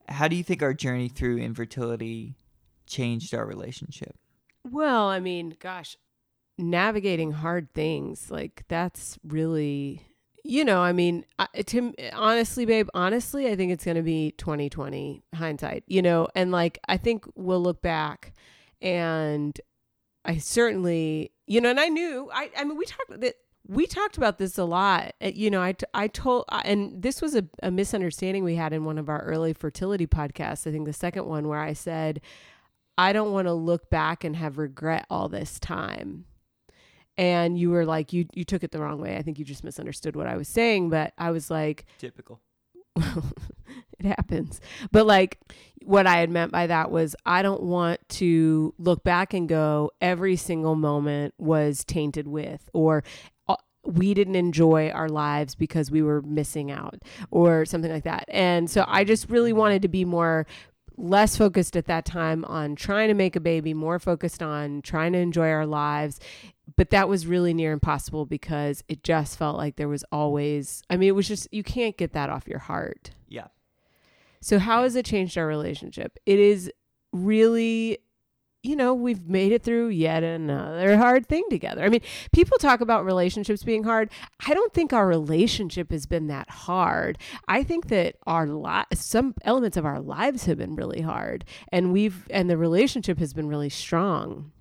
how 0.08 0.28
do 0.28 0.36
you 0.36 0.42
think 0.42 0.62
our 0.62 0.74
journey 0.74 1.08
through 1.08 1.38
infertility 1.38 2.34
changed 2.86 3.34
our 3.34 3.46
relationship? 3.46 4.16
Well, 4.64 5.08
I 5.08 5.20
mean, 5.20 5.56
gosh, 5.60 5.96
navigating 6.56 7.32
hard 7.32 7.72
things 7.74 8.30
like 8.30 8.64
that's 8.68 9.18
really, 9.22 10.02
you 10.44 10.64
know, 10.64 10.80
I 10.80 10.92
mean, 10.92 11.24
I, 11.38 11.46
to 11.66 11.94
honestly, 12.14 12.64
babe, 12.64 12.88
honestly, 12.94 13.48
I 13.48 13.56
think 13.56 13.72
it's 13.72 13.84
going 13.84 13.96
to 13.96 14.02
be 14.02 14.32
2020 14.32 15.22
hindsight, 15.34 15.84
you 15.86 16.02
know, 16.02 16.28
and 16.34 16.50
like 16.50 16.78
I 16.88 16.96
think 16.96 17.24
we'll 17.34 17.62
look 17.62 17.82
back 17.82 18.32
and 18.80 19.58
I 20.24 20.38
certainly, 20.38 21.32
you 21.48 21.60
know, 21.60 21.70
and 21.70 21.80
I 21.80 21.88
knew, 21.88 22.30
I, 22.32 22.50
I 22.56 22.64
mean, 22.64 22.76
we 22.76 22.84
talked 22.84 23.20
that 23.20 23.34
we 23.66 23.86
talked 23.86 24.16
about 24.16 24.38
this 24.38 24.56
a 24.56 24.64
lot. 24.64 25.14
Uh, 25.22 25.30
You 25.34 25.50
know, 25.50 25.60
I, 25.60 25.74
I 25.92 26.08
told, 26.08 26.44
and 26.64 27.02
this 27.02 27.20
was 27.20 27.34
a, 27.34 27.44
a 27.62 27.70
misunderstanding 27.70 28.44
we 28.44 28.54
had 28.54 28.72
in 28.72 28.84
one 28.84 28.96
of 28.98 29.08
our 29.08 29.22
early 29.22 29.52
fertility 29.52 30.06
podcasts. 30.06 30.66
I 30.66 30.70
think 30.72 30.86
the 30.86 30.92
second 30.92 31.26
one 31.26 31.48
where 31.48 31.60
I 31.60 31.72
said, 31.74 32.20
I 32.96 33.12
don't 33.12 33.32
want 33.32 33.46
to 33.46 33.52
look 33.52 33.90
back 33.90 34.24
and 34.24 34.36
have 34.36 34.58
regret 34.58 35.06
all 35.10 35.28
this 35.28 35.58
time. 35.58 36.24
And 37.16 37.58
you 37.58 37.70
were 37.70 37.84
like, 37.84 38.12
you 38.12 38.26
you 38.32 38.44
took 38.44 38.62
it 38.62 38.70
the 38.70 38.80
wrong 38.80 39.00
way. 39.00 39.16
I 39.16 39.22
think 39.22 39.38
you 39.38 39.44
just 39.44 39.64
misunderstood 39.64 40.14
what 40.16 40.28
I 40.28 40.36
was 40.36 40.48
saying, 40.48 40.88
but 40.88 41.12
I 41.18 41.30
was 41.30 41.50
like, 41.50 41.84
Typical. 41.98 42.40
it 43.98 44.06
happens. 44.06 44.60
But 44.92 45.06
like 45.06 45.38
what 45.84 46.06
I 46.06 46.18
had 46.18 46.30
meant 46.30 46.52
by 46.52 46.66
that 46.66 46.90
was 46.90 47.16
I 47.24 47.42
don't 47.42 47.62
want 47.62 48.06
to 48.10 48.74
look 48.78 49.04
back 49.04 49.32
and 49.32 49.48
go 49.48 49.90
every 50.00 50.36
single 50.36 50.74
moment 50.74 51.34
was 51.38 51.84
tainted 51.84 52.28
with 52.28 52.68
or 52.72 53.04
uh, 53.48 53.56
we 53.84 54.12
didn't 54.12 54.34
enjoy 54.34 54.90
our 54.90 55.08
lives 55.08 55.54
because 55.54 55.90
we 55.90 56.02
were 56.02 56.20
missing 56.22 56.70
out 56.70 57.02
or 57.30 57.64
something 57.64 57.90
like 57.90 58.04
that. 58.04 58.24
And 58.28 58.68
so 58.68 58.84
I 58.86 59.04
just 59.04 59.30
really 59.30 59.52
wanted 59.52 59.82
to 59.82 59.88
be 59.88 60.04
more 60.04 60.46
less 60.98 61.36
focused 61.36 61.76
at 61.76 61.86
that 61.86 62.04
time 62.04 62.44
on 62.44 62.74
trying 62.74 63.08
to 63.08 63.14
make 63.14 63.36
a 63.36 63.40
baby, 63.40 63.72
more 63.72 63.98
focused 63.98 64.42
on 64.42 64.82
trying 64.82 65.12
to 65.12 65.18
enjoy 65.18 65.48
our 65.48 65.66
lives. 65.66 66.18
But 66.76 66.90
that 66.90 67.08
was 67.08 67.26
really 67.26 67.54
near 67.54 67.72
impossible 67.72 68.26
because 68.26 68.82
it 68.88 69.02
just 69.02 69.38
felt 69.38 69.56
like 69.56 69.76
there 69.76 69.88
was 69.88 70.04
always, 70.12 70.82
I 70.90 70.96
mean, 70.96 71.08
it 71.08 71.14
was 71.14 71.28
just, 71.28 71.48
you 71.52 71.62
can't 71.62 71.96
get 71.96 72.12
that 72.12 72.28
off 72.28 72.46
your 72.46 72.58
heart. 72.58 73.12
Yeah. 73.28 73.46
So, 74.40 74.58
how 74.58 74.82
has 74.82 74.96
it 74.96 75.04
changed 75.04 75.36
our 75.36 75.46
relationship? 75.46 76.18
It 76.26 76.38
is 76.38 76.70
really, 77.12 77.98
you 78.62 78.76
know, 78.76 78.94
we've 78.94 79.28
made 79.28 79.52
it 79.52 79.62
through 79.62 79.88
yet 79.88 80.22
another 80.22 80.96
hard 80.96 81.26
thing 81.26 81.44
together. 81.50 81.82
I 81.82 81.88
mean, 81.88 82.02
people 82.32 82.58
talk 82.58 82.80
about 82.80 83.04
relationships 83.04 83.62
being 83.62 83.84
hard. 83.84 84.10
I 84.46 84.54
don't 84.54 84.72
think 84.72 84.92
our 84.92 85.06
relationship 85.06 85.90
has 85.90 86.06
been 86.06 86.26
that 86.28 86.50
hard. 86.50 87.18
I 87.46 87.62
think 87.62 87.88
that 87.88 88.16
our 88.26 88.46
li- 88.46 88.84
some 88.94 89.34
elements 89.44 89.76
of 89.76 89.86
our 89.86 90.00
lives 90.00 90.44
have 90.46 90.58
been 90.58 90.76
really 90.76 91.00
hard, 91.00 91.44
and 91.72 91.92
we've 91.92 92.26
and 92.30 92.48
the 92.48 92.58
relationship 92.58 93.18
has 93.18 93.32
been 93.32 93.48
really 93.48 93.70
strong. 93.70 94.52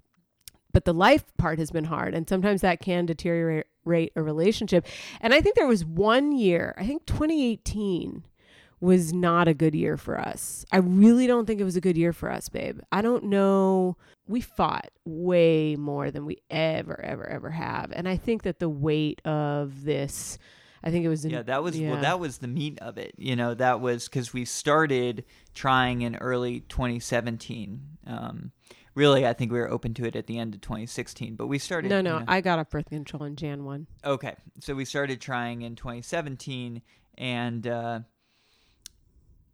But 0.73 0.85
the 0.85 0.93
life 0.93 1.25
part 1.37 1.59
has 1.59 1.71
been 1.71 1.85
hard, 1.85 2.13
and 2.13 2.29
sometimes 2.29 2.61
that 2.61 2.81
can 2.81 3.07
deteriorate 3.07 4.11
a 4.15 4.21
relationship. 4.21 4.85
And 5.21 5.33
I 5.33 5.41
think 5.41 5.55
there 5.55 5.65
was 5.65 5.83
one 5.83 6.31
year, 6.33 6.75
I 6.77 6.85
think 6.85 7.05
2018 7.07 8.23
was 8.79 9.11
not 9.11 9.47
a 9.47 9.53
good 9.53 9.73
year 9.73 9.97
for 9.97 10.19
us. 10.19 10.65
I 10.71 10.77
really 10.77 11.25
don't 11.25 11.45
think 11.45 11.59
it 11.59 11.63
was 11.63 11.75
a 11.75 11.81
good 11.81 11.97
year 11.97 12.13
for 12.13 12.31
us, 12.31 12.47
babe. 12.49 12.79
I 12.91 13.01
don't 13.01 13.25
know. 13.25 13.97
We 14.27 14.41
fought 14.41 14.91
way 15.05 15.75
more 15.75 16.11
than 16.11 16.25
we 16.25 16.37
ever, 16.49 16.99
ever, 17.03 17.27
ever 17.27 17.49
have. 17.49 17.91
And 17.91 18.07
I 18.07 18.17
think 18.17 18.43
that 18.43 18.59
the 18.59 18.69
weight 18.69 19.21
of 19.25 19.83
this, 19.83 20.37
I 20.83 20.91
think 20.91 21.05
it 21.05 21.09
was. 21.09 21.25
In, 21.25 21.31
Yeah, 21.31 21.41
that 21.43 21.63
was 21.63 21.79
yeah. 21.79 21.91
well. 21.91 22.01
That 22.01 22.19
was 22.19 22.37
the 22.37 22.47
meat 22.47 22.77
of 22.79 22.97
it. 22.97 23.15
You 23.17 23.35
know, 23.35 23.53
that 23.55 23.81
was 23.81 24.07
because 24.07 24.31
we 24.31 24.45
started 24.45 25.25
trying 25.55 26.01
in 26.03 26.15
early 26.17 26.59
2017. 26.61 27.81
Um, 28.05 28.51
really, 28.93 29.25
I 29.25 29.33
think 29.33 29.51
we 29.51 29.59
were 29.59 29.69
open 29.71 29.93
to 29.95 30.05
it 30.05 30.15
at 30.15 30.27
the 30.27 30.37
end 30.37 30.53
of 30.53 30.61
2016. 30.61 31.35
But 31.35 31.47
we 31.47 31.57
started. 31.57 31.89
No, 31.89 31.97
you 31.97 32.03
no, 32.03 32.19
know- 32.19 32.25
I 32.27 32.41
got 32.41 32.59
off 32.59 32.69
birth 32.69 32.89
control 32.89 33.23
in 33.23 33.35
Jan 33.37 33.63
1. 33.63 33.87
Okay, 34.05 34.35
so 34.59 34.75
we 34.75 34.85
started 34.85 35.19
trying 35.19 35.63
in 35.63 35.75
2017, 35.75 36.81
and 37.17 37.65
uh, 37.65 37.99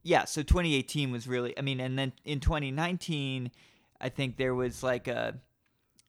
yeah, 0.04 0.26
so 0.26 0.44
2018 0.44 1.12
was 1.12 1.28
really, 1.28 1.58
I 1.58 1.62
mean, 1.62 1.80
and 1.80 1.98
then 1.98 2.12
in 2.26 2.40
2019, 2.42 3.52
I 4.02 4.10
think 4.10 4.38
there 4.38 4.54
was 4.54 4.84
like 4.84 5.08
a, 5.08 5.36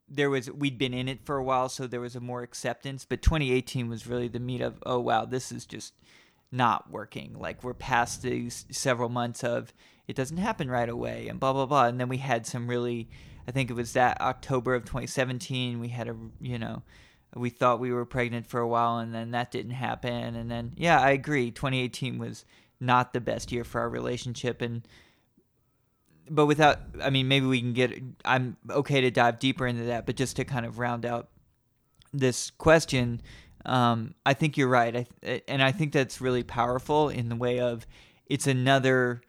there 0.09 0.29
was 0.29 0.51
we'd 0.51 0.77
been 0.77 0.93
in 0.93 1.09
it 1.09 1.25
for 1.25 1.37
a 1.37 1.45
while, 1.45 1.69
so 1.69 1.87
there 1.87 2.01
was 2.01 2.17
a 2.17 2.21
more 2.21 2.43
acceptance. 2.43 3.07
But 3.09 3.23
2018 3.23 3.89
was 3.89 4.07
really 4.07 4.29
the 4.29 4.41
meat 4.41 4.61
of, 4.61 4.83
oh 4.85 4.99
wow, 4.99 5.25
this 5.25 5.53
is 5.53 5.65
just 5.65 5.95
not 6.53 6.91
working. 6.91 7.39
Like 7.39 7.63
we're 7.63 7.73
past 7.73 8.23
these 8.23 8.67
several 8.71 9.09
months 9.09 9.43
of 9.43 9.73
it 10.07 10.17
doesn't 10.17 10.37
happen 10.37 10.71
right 10.71 10.89
away, 10.89 11.29
and 11.29 11.41
blah 11.41 11.53
blah 11.53 11.67
blah. 11.67 11.87
And 11.87 11.99
then 11.99 12.09
we 12.09 12.19
had 12.19 12.47
some 12.47 12.69
really, 12.69 13.09
I 13.49 13.53
think 13.53 13.71
it 13.71 13.75
was 13.75 13.93
that 13.93 14.21
October 14.21 14.75
of 14.75 14.85
2017, 14.85 15.79
we 15.81 15.89
had 15.89 16.09
a, 16.09 16.17
you 16.41 16.59
know 16.59 16.83
we 17.37 17.51
thought 17.51 17.81
we 17.81 17.93
were 17.93 18.05
pregnant 18.05 18.47
for 18.47 18.61
a 18.61 18.69
while 18.69 18.99
and 18.99 19.15
then 19.15 19.33
that 19.33 19.51
didn't 19.51 19.73
happen 19.73 20.37
and 20.37 20.51
then 20.51 20.73
yeah 20.77 21.01
i 21.01 21.11
agree 21.11 21.51
2018 21.51 22.17
was 22.19 22.45
not 22.85 23.13
the 23.13 23.21
best 23.21 23.53
year 23.53 23.65
for 23.65 23.81
our 23.81 23.89
relationship 23.89 24.63
and 24.63 24.87
but 26.29 26.47
without 26.47 26.79
i 27.03 27.11
mean 27.11 27.29
maybe 27.29 27.47
we 27.47 27.61
can 27.61 27.73
get 27.73 27.93
i'm 28.25 28.57
okay 28.71 29.01
to 29.01 29.11
dive 29.11 29.39
deeper 29.39 29.67
into 29.67 29.85
that 29.85 30.07
but 30.07 30.17
just 30.17 30.37
to 30.37 30.45
kind 30.45 30.67
of 30.67 30.79
round 30.79 31.05
out 31.05 31.29
this 32.13 32.51
question 32.51 33.21
um, 33.67 34.15
i 34.27 34.35
think 34.35 34.57
you're 34.57 34.69
right. 34.69 35.07
I, 35.25 35.43
and 35.49 35.63
i 35.63 35.73
think 35.73 35.93
that's 35.93 36.21
really 36.21 36.43
powerful 36.43 37.09
in 37.09 37.29
the 37.29 37.37
way 37.37 37.61
of 37.61 37.87
it's 38.27 38.47
another 38.47 39.23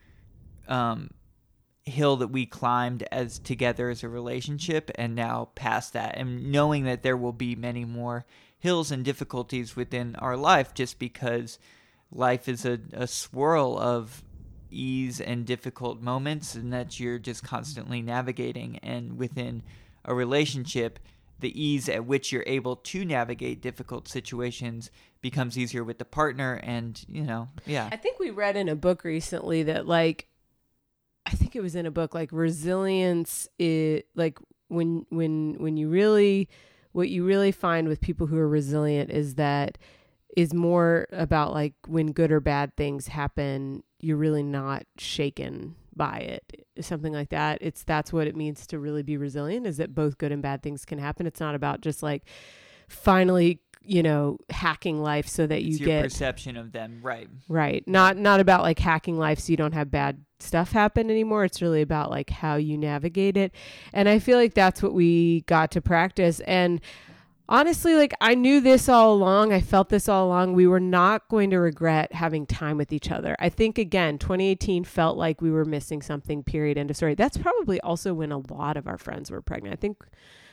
um, 0.68 1.10
hill 1.86 2.18
that 2.18 2.28
we 2.30 2.46
climbed 2.46 3.04
as 3.12 3.38
together 3.39 3.89
as 3.89 4.04
a 4.04 4.10
relationship 4.10 4.89
and 4.96 5.15
now 5.15 5.50
past 5.56 5.94
that. 5.94 6.18
And 6.18 6.52
knowing 6.52 6.84
that 6.86 7.04
there 7.04 7.18
will 7.18 7.34
be 7.34 7.56
many 7.56 7.86
more 7.86 8.26
hills 8.58 8.91
and 8.91 9.06
difficulties 9.06 9.76
within 9.76 10.15
our 10.18 10.36
life 10.36 10.74
just 10.74 10.98
because 10.98 11.60
life 12.15 12.47
is 12.47 12.65
a, 12.65 12.80
a 12.93 13.08
swirl 13.08 13.78
of 13.78 14.23
ease 14.71 15.21
and 15.21 15.45
difficult 15.45 16.01
moments 16.01 16.56
and 16.56 16.73
that 16.73 16.99
you're 16.99 17.19
just 17.19 17.43
constantly 17.43 18.01
navigating. 18.01 18.80
And 18.80 19.17
within 19.17 19.62
a 20.04 20.13
relationship 20.13 20.99
the 21.39 21.62
ease 21.62 21.89
at 21.89 22.06
which 22.06 22.32
you're 22.32 22.43
able 22.47 22.78
to 22.78 23.04
navigate 23.04 23.62
difficult 23.62 24.08
situations 24.08 24.89
becomes 25.21 25.58
easier 25.58 25.84
with 25.84 25.97
the 25.97 26.06
partner 26.06 26.60
and 26.63 27.04
you 27.10 27.23
know 27.23 27.49
yeah. 27.65 27.89
I 27.91 27.97
think 27.97 28.19
we 28.19 28.30
read 28.30 28.56
in 28.56 28.69
a 28.69 28.75
book 28.75 29.04
recently 29.04 29.63
that 29.63 29.88
like 29.88 30.28
I 31.25 31.32
think 31.32 31.56
it 31.56 31.62
was 31.62 31.75
in 31.75 31.86
a 31.86 31.91
book 31.91 32.13
like 32.13 32.30
resilience 32.32 33.47
is 33.60 34.04
like 34.15 34.39
when 34.69 35.06
when 35.10 35.56
when 35.60 35.78
you 35.78 35.89
really 35.89 36.47
what 36.93 37.10
you 37.10 37.25
really 37.25 37.51
find 37.51 37.88
with 37.88 37.99
people 37.99 38.28
who 38.28 38.38
are 38.38 38.47
resilient 38.47 39.10
is 39.10 39.36
that 39.36 39.78
is 40.36 40.54
more 40.54 41.08
about 41.12 41.54
like 41.54 41.74
when 41.88 42.12
good 42.12 42.32
or 42.32 42.39
bad 42.39 42.76
things 42.76 43.08
happen 43.08 43.84
you're 44.00 44.17
really 44.17 44.43
not 44.43 44.84
shaken 44.98 45.76
by 45.95 46.17
it 46.17 46.65
something 46.82 47.13
like 47.13 47.30
that 47.30 47.58
it's 47.62 47.84
that's 47.84 48.12
what 48.12 48.28
it 48.28 48.36
means 48.36 48.67
to 48.67 48.78
really 48.78 49.04
be 49.04 49.17
resilient 49.17 49.65
is 49.65 49.78
that 49.78 49.95
both 49.95 50.17
good 50.17 50.32
and 50.32 50.41
bad 50.41 50.62
things 50.62 50.86
can 50.86 51.00
happen 51.00 51.26
it's 51.26 51.39
not 51.39 51.56
about 51.56 51.82
just 51.82 52.04
like 52.04 52.24
finally 52.89 53.62
you 53.88 54.04
know 54.04 54.38
hacking 54.50 55.02
life 55.02 55.28
so 55.28 55.48
that 55.48 55.63
you 55.63 55.78
get 55.78 56.04
perception 56.04 56.58
of 56.58 56.71
them 56.71 57.00
right 57.04 57.30
Right. 57.48 57.88
Not 57.88 58.17
not 58.17 58.39
about 58.39 58.63
like 58.63 58.80
hacking 58.80 59.17
life 59.17 59.39
so 59.39 59.52
you 59.52 59.58
don't 59.58 59.74
have 59.74 59.91
bad 59.91 60.24
stuff 60.39 60.71
happen 60.71 61.10
anymore. 61.10 61.45
It's 61.45 61.62
really 61.62 61.82
about 61.82 62.10
like 62.10 62.30
how 62.30 62.56
you 62.56 62.78
navigate 62.78 63.38
it. 63.38 63.54
And 63.93 64.10
I 64.10 64.19
feel 64.19 64.38
like 64.38 64.54
that's 64.54 64.82
what 64.82 64.93
we 64.93 65.41
got 65.41 65.71
to 65.71 65.82
practice 65.82 66.39
and 66.41 66.82
honestly 67.47 67.95
like 67.95 68.13
I 68.21 68.36
knew 68.36 68.62
this 68.62 68.89
all 68.89 69.13
along. 69.13 69.53
I 69.53 69.62
felt 69.62 69.89
this 69.89 70.10
all 70.10 70.27
along. 70.27 70.53
We 70.53 70.67
were 70.67 70.79
not 70.79 71.27
going 71.29 71.49
to 71.51 71.58
regret 71.58 72.13
having 72.13 72.45
time 72.45 72.77
with 72.77 72.91
each 72.91 73.12
other. 73.12 73.36
I 73.39 73.49
think 73.49 73.77
again, 73.77 74.17
2018 74.17 74.84
felt 74.84 75.17
like 75.17 75.41
we 75.41 75.51
were 75.51 75.65
missing 75.65 76.01
something 76.01 76.43
period 76.43 76.77
end 76.77 76.89
of 76.89 76.97
story. 76.97 77.15
That's 77.15 77.38
probably 77.38 77.79
also 77.81 78.13
when 78.13 78.31
a 78.31 78.39
lot 78.39 78.77
of 78.77 78.88
our 78.88 78.97
friends 78.97 79.31
were 79.31 79.41
pregnant. 79.41 79.73
I 79.73 79.77
think 79.77 80.03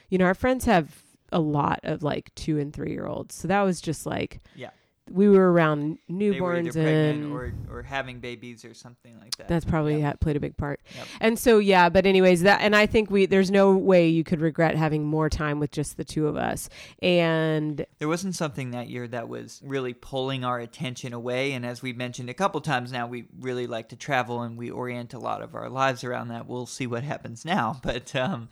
you 0.09 0.18
know, 0.18 0.26
our 0.26 0.35
friends 0.35 0.66
have 0.66 1.02
a 1.33 1.40
lot 1.40 1.81
of 1.85 2.02
like 2.02 2.35
2 2.35 2.59
and 2.59 2.72
3 2.72 2.90
year 2.90 3.07
olds. 3.07 3.35
So 3.35 3.48
that 3.48 3.62
was 3.62 3.81
just 3.81 4.05
like 4.07 4.40
Yeah. 4.55 4.70
We 5.11 5.29
were 5.29 5.53
around 5.53 5.99
were 6.09 6.15
newborns 6.15 6.73
pregnant 6.73 7.25
and 7.25 7.33
or, 7.33 7.53
or 7.71 7.83
having 7.83 8.21
babies 8.21 8.65
or 8.65 8.73
something 8.73 9.19
like 9.19 9.37
that. 9.37 9.49
that's 9.49 9.65
probably 9.65 10.01
had 10.01 10.21
played 10.21 10.37
a 10.37 10.41
big 10.41 10.57
part. 10.57 10.81
Yep. 10.97 11.07
And 11.21 11.38
so 11.38 11.59
yeah, 11.59 11.88
but 11.88 12.07
anyways, 12.07 12.43
that 12.43 12.61
and 12.61 12.77
I 12.77 12.87
think 12.87 13.11
we 13.11 13.27
there's 13.27 13.51
no 13.51 13.73
way 13.73 14.09
you 14.09 14.25
could 14.25 14.41
regret 14.41 14.77
having 14.77 15.05
more 15.05 15.29
time 15.29 15.59
with 15.59 15.71
just 15.71 15.97
the 15.97 16.05
two 16.05 16.29
of 16.29 16.37
us. 16.37 16.69
And 17.03 17.85
There 17.99 18.09
wasn't 18.09 18.37
something 18.37 18.71
that 18.71 18.88
year 18.88 19.09
that 19.09 19.29
was 19.29 19.61
really 19.65 19.93
pulling 19.93 20.45
our 20.45 20.59
attention 20.59 21.12
away. 21.12 21.53
And 21.53 21.67
as 21.67 21.83
we 21.83 21.93
mentioned 21.93 22.31
a 22.31 22.35
couple 22.35 22.61
times 22.61 22.93
now, 22.93 23.07
we 23.07 23.27
really 23.41 23.67
like 23.67 23.88
to 23.91 23.97
travel 23.97 24.43
and 24.43 24.57
we 24.57 24.71
orient 24.71 25.15
a 25.15 25.19
lot 25.19 25.43
of 25.43 25.55
our 25.55 25.69
lives 25.69 26.05
around 26.05 26.29
that. 26.29 26.47
We'll 26.47 26.67
see 26.67 26.87
what 26.87 27.03
happens 27.03 27.45
now. 27.45 27.81
But, 27.93 28.15
um, 28.15 28.49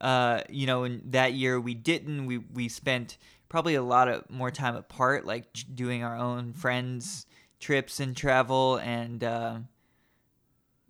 uh, 0.00 0.42
you 0.50 0.66
know, 0.66 0.84
in 0.84 1.00
that 1.10 1.32
year 1.32 1.60
we 1.60 1.74
didn't. 1.74 2.26
We, 2.26 2.38
we 2.38 2.68
spent 2.68 3.16
probably 3.54 3.76
a 3.76 3.82
lot 3.82 4.08
of 4.08 4.28
more 4.28 4.50
time 4.50 4.74
apart, 4.74 5.24
like 5.24 5.46
doing 5.72 6.02
our 6.02 6.16
own 6.16 6.52
friends' 6.52 7.26
trips 7.60 8.00
and 8.00 8.16
travel. 8.16 8.76
And, 8.76 9.22
uh, 9.22 9.58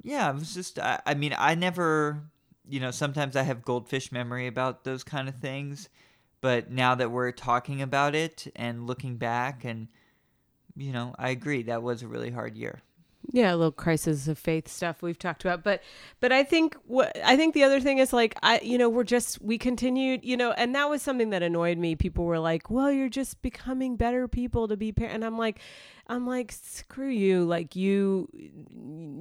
yeah, 0.02 0.30
it 0.30 0.34
was 0.34 0.54
just, 0.54 0.78
I, 0.78 0.98
I 1.04 1.12
mean, 1.12 1.34
I 1.38 1.54
never, 1.54 2.22
you 2.66 2.80
know, 2.80 2.90
sometimes 2.90 3.36
I 3.36 3.42
have 3.42 3.62
goldfish 3.62 4.10
memory 4.10 4.46
about 4.46 4.84
those 4.84 5.04
kind 5.04 5.28
of 5.28 5.34
things 5.36 5.90
but 6.44 6.70
now 6.70 6.94
that 6.94 7.10
we're 7.10 7.32
talking 7.32 7.80
about 7.80 8.14
it 8.14 8.52
and 8.54 8.86
looking 8.86 9.16
back 9.16 9.64
and 9.64 9.88
you 10.76 10.92
know 10.92 11.14
i 11.18 11.30
agree 11.30 11.62
that 11.62 11.82
was 11.82 12.02
a 12.02 12.06
really 12.06 12.30
hard 12.30 12.54
year 12.54 12.82
yeah, 13.32 13.52
a 13.52 13.56
little 13.56 13.72
crisis 13.72 14.28
of 14.28 14.38
faith 14.38 14.68
stuff 14.68 15.02
we've 15.02 15.18
talked 15.18 15.44
about. 15.44 15.62
But 15.62 15.82
but 16.20 16.32
I 16.32 16.42
think 16.42 16.76
what 16.86 17.16
I 17.24 17.36
think 17.36 17.54
the 17.54 17.62
other 17.64 17.80
thing 17.80 17.98
is 17.98 18.12
like 18.12 18.36
I 18.42 18.60
you 18.62 18.78
know, 18.78 18.88
we're 18.88 19.04
just 19.04 19.40
we 19.40 19.58
continued, 19.58 20.24
you 20.24 20.36
know, 20.36 20.52
and 20.52 20.74
that 20.74 20.90
was 20.90 21.02
something 21.02 21.30
that 21.30 21.42
annoyed 21.42 21.78
me. 21.78 21.96
People 21.96 22.24
were 22.24 22.38
like, 22.38 22.70
"Well, 22.70 22.92
you're 22.92 23.08
just 23.08 23.40
becoming 23.42 23.96
better 23.96 24.28
people 24.28 24.68
to 24.68 24.76
be 24.76 24.92
parent." 24.92 25.14
And 25.14 25.24
I'm 25.24 25.38
like 25.38 25.60
I'm 26.06 26.26
like, 26.26 26.52
"Screw 26.52 27.08
you. 27.08 27.44
Like 27.44 27.74
you 27.74 28.28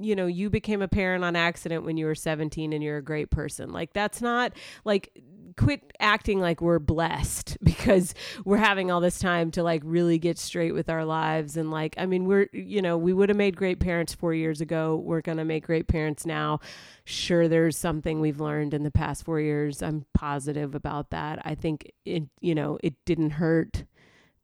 you 0.02 0.14
know, 0.14 0.26
you 0.26 0.50
became 0.50 0.82
a 0.82 0.88
parent 0.88 1.24
on 1.24 1.34
accident 1.34 1.84
when 1.84 1.96
you 1.96 2.06
were 2.06 2.14
17 2.14 2.72
and 2.72 2.82
you're 2.84 2.98
a 2.98 3.02
great 3.02 3.30
person." 3.30 3.72
Like 3.72 3.92
that's 3.94 4.20
not 4.20 4.52
like 4.84 5.12
quit 5.56 5.92
acting 6.00 6.40
like 6.40 6.60
we're 6.60 6.78
blessed 6.78 7.56
because 7.62 8.14
we're 8.44 8.56
having 8.56 8.90
all 8.90 9.00
this 9.00 9.18
time 9.18 9.50
to 9.52 9.62
like 9.62 9.82
really 9.84 10.18
get 10.18 10.38
straight 10.38 10.72
with 10.72 10.88
our 10.88 11.04
lives. 11.04 11.56
And 11.56 11.70
like 11.70 11.94
I 11.98 12.06
mean 12.06 12.24
we're 12.24 12.48
you 12.52 12.82
know 12.82 12.96
we 12.96 13.12
would 13.12 13.28
have 13.28 13.38
made 13.38 13.56
great 13.56 13.80
parents 13.80 14.14
4 14.14 14.34
years 14.34 14.60
ago. 14.60 14.96
We're 14.96 15.20
going 15.20 15.38
to 15.38 15.44
make 15.44 15.66
great 15.66 15.86
parents 15.88 16.26
now. 16.26 16.60
Sure 17.04 17.48
there's 17.48 17.76
something 17.76 18.20
we've 18.20 18.40
learned 18.40 18.74
in 18.74 18.82
the 18.82 18.90
past 18.90 19.24
4 19.24 19.40
years. 19.40 19.82
I'm 19.82 20.06
positive 20.14 20.74
about 20.74 21.10
that. 21.10 21.40
I 21.44 21.54
think 21.54 21.90
it 22.04 22.24
you 22.40 22.54
know 22.54 22.78
it 22.82 22.94
didn't 23.04 23.30
hurt. 23.30 23.84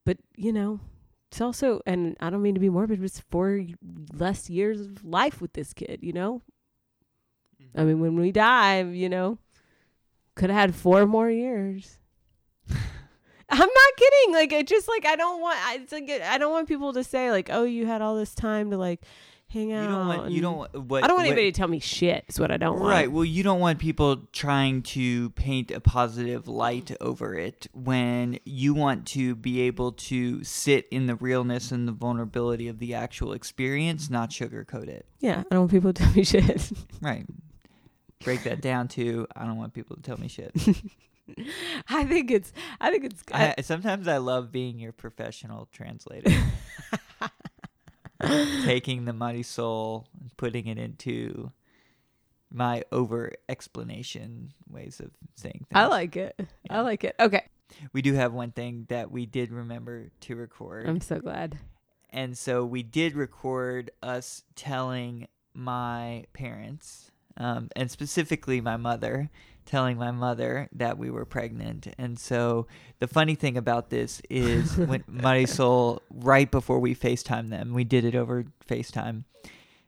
But 0.05 0.19
you 0.37 0.53
know 0.53 0.81
it's 1.31 1.41
also 1.41 1.81
and 1.87 2.17
I 2.21 2.31
don't 2.31 2.43
mean 2.43 2.55
to 2.55 2.61
be 2.61 2.71
morbid 2.71 3.01
but 3.01 3.07
it's 3.07 3.21
4 3.31 3.65
less 4.13 4.51
years 4.51 4.81
of 4.81 5.05
life 5.05 5.41
with 5.41 5.53
this 5.53 5.73
kid 5.73 6.01
you 6.03 6.13
know? 6.13 6.43
Mm-hmm. 7.63 7.81
I 7.81 7.85
mean 7.85 8.01
when 8.01 8.17
we 8.17 8.33
die 8.33 8.83
you 8.83 9.09
know 9.09 9.39
could 10.41 10.51
have 10.51 10.59
had 10.59 10.75
four 10.75 11.07
more 11.07 11.31
years. 11.31 11.99
I'm 12.69 13.59
not 13.59 13.97
kidding. 13.97 14.35
Like 14.35 14.53
it 14.53 14.67
just 14.67 14.89
like 14.89 15.05
I 15.07 15.17
don't 15.17 15.41
want 15.41 15.59
I 15.59 15.75
it's 15.83 15.93
like 15.93 16.09
I 16.11 16.39
don't 16.39 16.53
want 16.53 16.69
people 16.69 16.93
to 16.95 17.05
say 17.05 17.31
like 17.31 17.49
oh 17.53 17.65
you 17.65 17.87
had 17.87 18.01
all 18.03 18.17
this 18.17 18.35
time 18.35 18.71
to 18.71 18.77
like 18.79 19.03
hang 19.49 19.73
out. 19.73 19.83
You 19.83 19.89
don't 19.89 20.07
want. 20.07 20.31
You 20.31 20.41
don't. 20.41 20.57
want- 20.59 20.75
What, 20.87 21.03
I 21.03 21.09
don't 21.09 21.17
want 21.17 21.27
what- 21.27 21.33
anybody 21.33 21.51
to 21.51 21.59
tell 21.59 21.67
me 21.67 21.81
shit. 21.81 22.25
Is 22.29 22.39
what 22.39 22.53
I 22.53 22.57
don't 22.57 22.79
want. 22.79 22.93
Right. 22.93 23.11
Well, 23.11 23.25
you 23.25 23.43
don't 23.43 23.59
want 23.59 23.81
people 23.81 24.29
trying 24.33 24.83
to 24.83 25.31
paint 25.31 25.73
a 25.73 25.81
positive 25.81 26.47
light 26.47 26.93
over 27.01 27.35
it 27.35 27.67
when 27.73 28.39
you 28.45 28.73
want 28.75 29.07
to 29.09 29.35
be 29.35 29.63
able 29.63 29.91
to 29.93 30.45
sit 30.45 30.87
in 30.93 31.07
the 31.07 31.17
realness 31.17 31.73
and 31.73 31.89
the 31.89 31.93
vulnerability 31.93 32.69
of 32.69 32.79
the 32.79 32.95
actual 32.95 33.33
experience, 33.33 34.09
not 34.09 34.31
sugarcoat 34.31 34.87
it. 34.87 35.07
Yeah, 35.19 35.41
I 35.51 35.55
don't 35.55 35.61
want 35.63 35.71
people 35.73 35.93
to 35.93 36.03
tell 36.05 36.13
me 36.13 36.23
shit. 36.33 36.71
Right. 37.01 37.27
Break 38.25 38.43
that 38.45 38.61
down 38.61 38.89
to 38.89 39.27
I 39.35 39.45
don't 39.47 39.57
want 39.57 39.73
people 39.75 39.97
to 39.97 40.03
tell 40.03 40.19
me 40.19 40.29
shit. 40.29 40.53
I 41.89 42.05
think 42.05 42.31
it's. 42.31 42.53
I 42.81 42.91
think 42.91 43.05
it's. 43.05 43.23
I, 43.33 43.55
sometimes 43.63 44.09
I 44.09 44.17
love 44.19 44.51
being 44.53 44.79
your 44.79 44.93
professional 44.93 45.69
translator. 45.73 46.31
Taking 48.65 49.07
the 49.07 49.15
muddy 49.15 49.43
soul 49.43 50.07
and 50.21 50.37
putting 50.37 50.67
it 50.67 50.77
into 50.77 51.53
my 52.53 52.83
over 52.93 53.33
explanation 53.49 54.53
ways 54.69 55.01
of 55.01 55.11
saying 55.37 55.65
things. 55.71 55.75
I 55.75 55.87
like 55.87 56.17
it. 56.17 56.39
I 56.69 56.81
like 56.81 57.03
it. 57.05 57.15
Okay, 57.19 57.45
We 57.95 58.03
do 58.03 58.13
have 58.15 58.35
one 58.35 58.51
thing 58.51 58.85
that 58.91 59.11
we 59.11 59.25
did 59.25 59.51
remember 59.51 60.11
to 60.23 60.37
record. 60.37 60.87
I'm 60.87 61.01
so 61.01 61.19
glad. 61.21 61.59
and 62.11 62.37
so 62.37 62.67
we 62.67 62.83
did 62.83 63.15
record 63.15 63.91
us 64.03 64.43
telling 64.55 65.27
my 65.55 66.25
parents, 66.35 67.10
um, 67.37 67.69
and 67.77 67.91
specifically 67.91 68.61
my 68.61 68.77
mother, 68.77 69.31
telling 69.67 69.97
my 69.97 70.11
mother 70.11 70.69
that 70.73 70.99
we 70.99 71.11
were 71.11 71.25
pregnant. 71.25 71.89
And 71.97 72.19
so 72.19 72.67
the 72.99 73.07
funny 73.07 73.35
thing 73.35 73.57
about 73.57 73.91
this 73.91 74.21
is 74.29 74.77
when 74.77 75.03
Marisol, 75.05 76.01
right 76.11 76.51
before 76.51 76.79
we 76.79 76.95
FaceTime 76.95 77.51
them, 77.51 77.73
we 77.73 77.85
did 77.85 78.05
it 78.05 78.15
over 78.15 78.45
FaceTime. 78.69 79.25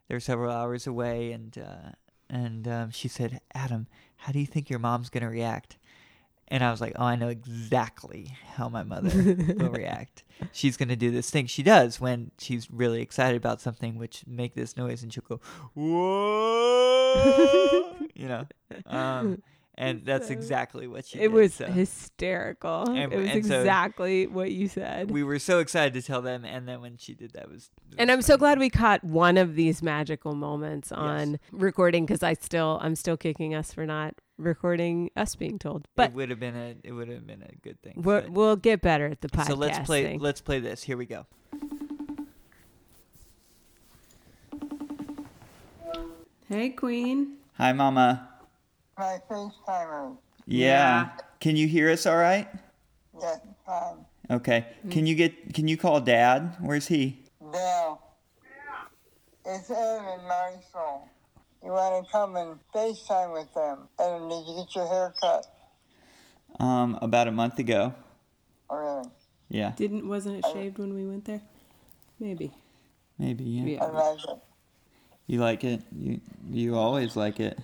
They're 0.08 0.20
several 0.20 0.52
hours 0.52 0.86
away, 0.86 1.32
and 1.32 1.56
uh, 1.56 1.90
and 2.28 2.68
um, 2.68 2.90
she 2.90 3.08
said, 3.08 3.40
"Adam, 3.54 3.86
how 4.16 4.32
do 4.32 4.40
you 4.40 4.46
think 4.46 4.68
your 4.68 4.78
mom's 4.78 5.08
gonna 5.08 5.30
react?" 5.30 5.78
And 6.52 6.62
I 6.62 6.70
was 6.70 6.82
like, 6.82 6.92
"Oh, 6.96 7.06
I 7.06 7.16
know 7.16 7.28
exactly 7.28 8.36
how 8.56 8.68
my 8.68 8.82
mother 8.82 9.08
will 9.56 9.70
react. 9.70 10.22
She's 10.52 10.76
gonna 10.76 10.96
do 10.96 11.10
this 11.10 11.30
thing 11.30 11.46
she 11.46 11.62
does 11.62 11.98
when 11.98 12.30
she's 12.38 12.70
really 12.70 13.00
excited 13.00 13.38
about 13.38 13.62
something, 13.62 13.96
which 13.96 14.22
make 14.26 14.54
this 14.54 14.76
noise, 14.76 15.02
and 15.02 15.10
she'll 15.10 15.24
go, 15.26 15.40
whoa, 15.74 17.14
you 18.14 18.28
know." 18.28 18.46
Um, 18.84 19.42
and 19.76 20.04
that's 20.04 20.30
exactly 20.30 20.86
what 20.86 21.06
she 21.06 21.18
said. 21.18 21.24
It 21.24 21.28
did. 21.28 21.34
was 21.34 21.54
so. 21.54 21.66
hysterical. 21.66 22.88
And- 22.90 23.12
it 23.12 23.16
was 23.16 23.30
and 23.30 23.46
so- 23.46 23.60
exactly 23.60 24.26
what 24.26 24.52
you 24.52 24.68
said. 24.68 25.10
we 25.10 25.22
were 25.22 25.38
so 25.38 25.60
excited 25.60 25.94
to 25.94 26.02
tell 26.02 26.20
them, 26.22 26.44
and 26.44 26.68
then 26.68 26.80
when 26.80 26.96
she 26.98 27.14
did 27.14 27.32
that, 27.32 27.50
was. 27.50 27.70
it 27.90 27.96
and 27.98 28.10
I'm 28.10 28.22
so 28.22 28.36
glad 28.36 28.58
we 28.58 28.70
caught 28.70 29.02
one 29.02 29.36
of 29.36 29.54
these 29.54 29.82
magical 29.82 30.34
moments 30.34 30.92
on 30.92 31.38
recording 31.50 32.04
because 32.04 32.22
I 32.22 32.34
still 32.34 32.78
I'm 32.82 32.94
still 32.96 33.16
kicking 33.16 33.54
us 33.54 33.72
for 33.72 33.86
not 33.86 34.14
recording 34.36 35.10
us 35.16 35.34
being 35.34 35.58
told. 35.58 35.88
But 35.96 36.10
it 36.10 36.16
would 36.16 36.30
have 36.30 36.40
been 36.40 36.56
a 36.56 36.74
it 36.84 36.92
would 36.92 37.08
have 37.08 37.26
been 37.26 37.42
a 37.42 37.54
good 37.62 37.80
thing. 37.82 38.02
we're, 38.02 38.22
but- 38.22 38.30
we'll 38.30 38.56
get 38.56 38.82
better 38.82 39.06
at 39.06 39.20
the 39.20 39.28
podcast. 39.28 39.46
so 39.48 39.54
let's 39.54 39.78
play 39.80 40.04
thing. 40.04 40.20
let's 40.20 40.40
play 40.40 40.60
this. 40.60 40.82
Here 40.82 40.96
we 40.96 41.06
go. 41.06 41.26
hey, 46.48 46.70
Queen. 46.70 47.36
Hi, 47.56 47.72
Mama. 47.72 48.28
My 48.98 49.18
FaceTimer. 49.30 50.16
Yeah. 50.46 51.10
Can 51.40 51.56
you 51.56 51.66
hear 51.66 51.90
us 51.90 52.06
all 52.06 52.16
right? 52.16 52.48
Yes, 53.20 53.40
fine. 53.66 54.04
Okay. 54.30 54.66
Can 54.90 55.06
you 55.06 55.14
get 55.14 55.54
can 55.54 55.68
you 55.68 55.76
call 55.76 56.00
Dad? 56.00 56.56
Where's 56.60 56.86
he? 56.88 57.18
Dale. 57.52 58.00
It's 59.44 59.70
Ed 59.70 59.76
and 59.76 60.22
Marisol. 60.22 61.08
You 61.64 61.70
want 61.70 62.04
to 62.04 62.12
come 62.12 62.36
and 62.36 62.58
FaceTime 62.74 63.32
with 63.32 63.52
them? 63.54 63.88
Adam, 63.98 64.28
did 64.28 64.46
you 64.46 64.56
get 64.56 64.74
your 64.74 64.88
hair 64.88 65.14
cut? 65.20 65.46
Um, 66.60 66.98
about 67.02 67.28
a 67.28 67.32
month 67.32 67.58
ago. 67.58 67.94
Oh, 68.70 68.76
really? 68.76 69.10
Yeah. 69.48 69.72
Didn't 69.76 70.08
wasn't 70.08 70.36
it 70.36 70.44
shaved 70.52 70.78
when 70.78 70.94
we 70.94 71.06
went 71.06 71.24
there? 71.24 71.42
Maybe. 72.18 72.52
Maybe. 73.18 73.44
Yeah. 73.44 73.84
I 73.84 73.88
like 73.88 74.18
it. 74.24 74.38
You 75.26 75.40
like 75.40 75.64
it? 75.64 75.82
You 75.96 76.20
you 76.50 76.76
always 76.76 77.16
like 77.16 77.40
it. 77.40 77.58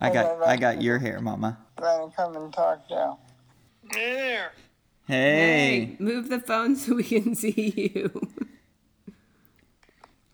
I 0.00 0.08
I 0.10 0.12
got 0.12 0.38
like 0.40 0.48
I 0.48 0.56
got 0.56 0.82
your 0.82 0.98
hair, 0.98 1.20
Mama. 1.20 1.58
You 1.80 2.12
come 2.16 2.36
and 2.36 2.52
talk 2.52 2.84
now? 2.90 3.18
There. 3.92 4.52
Hey, 5.06 5.96
move 5.98 6.28
the 6.28 6.40
phone 6.40 6.76
so 6.76 6.94
we 6.96 7.02
can 7.04 7.34
see 7.34 7.72
you. 7.94 8.28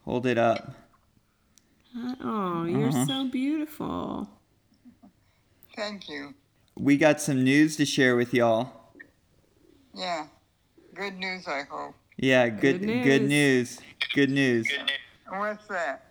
hold 0.05 0.27
it 0.27 0.39
up. 0.39 0.75
Oh, 2.21 2.65
you're 2.65 2.89
Uh-huh. 2.89 3.07
so 3.07 3.29
beautiful. 3.29 4.29
Thank 5.77 6.09
you. 6.09 6.35
We 6.77 6.97
got 6.97 7.21
some 7.21 7.45
news 7.45 7.77
to 7.77 7.85
share 7.87 8.17
with 8.17 8.35
y'all. 8.35 8.73
Yeah. 9.95 10.27
Good 10.95 11.17
news, 11.19 11.47
I 11.47 11.63
hope. 11.71 11.95
Yeah, 12.17 12.49
good 12.49 12.81
Good 12.81 13.05
good 13.05 13.23
news. 13.23 13.79
news. 13.79 13.81
Good 14.15 14.31
news. 14.31 14.69
What's 15.29 15.67
that? 15.69 16.07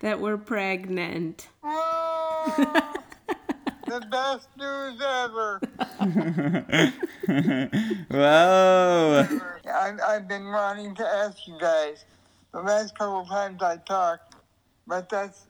That 0.00 0.20
we're 0.20 0.36
pregnant. 0.38 1.48
Whoa! 1.62 1.97
The 3.86 4.00
best 4.10 4.48
news 4.56 5.00
ever. 5.00 5.60
Whoa. 8.10 9.26
I've, 9.72 10.00
I've 10.00 10.28
been 10.28 10.46
wanting 10.46 10.94
to 10.96 11.06
ask 11.06 11.46
you 11.46 11.56
guys 11.60 12.04
the 12.52 12.60
last 12.60 12.98
couple 12.98 13.20
of 13.20 13.28
times 13.28 13.62
I 13.62 13.76
talked, 13.78 14.34
but 14.86 15.08
that's 15.08 15.46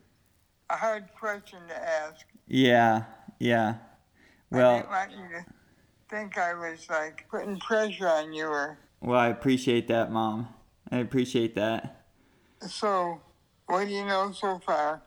a 0.71 0.77
hard 0.77 1.09
question 1.19 1.59
to 1.69 1.77
ask. 1.77 2.25
Yeah, 2.47 3.05
yeah. 3.39 3.75
Well, 4.51 4.71
I 4.71 4.77
didn't 4.79 4.91
want 4.91 5.11
you 5.13 5.29
to 5.39 5.45
think 6.11 6.39
I 6.39 6.55
was 6.55 6.89
like 6.89 7.27
putting 7.31 7.59
pressure 7.59 8.09
on 8.09 8.33
you 8.33 8.47
or 8.47 8.79
well, 9.01 9.21
I 9.21 9.29
appreciate 9.29 9.87
that, 9.89 10.11
Mom. 10.11 10.49
I 10.91 10.99
appreciate 10.99 11.55
that. 11.55 12.05
so. 12.67 13.21
What 13.69 13.87
do 13.87 13.93
you 13.93 14.07
know 14.07 14.33
so 14.33 14.59
far? 14.65 15.03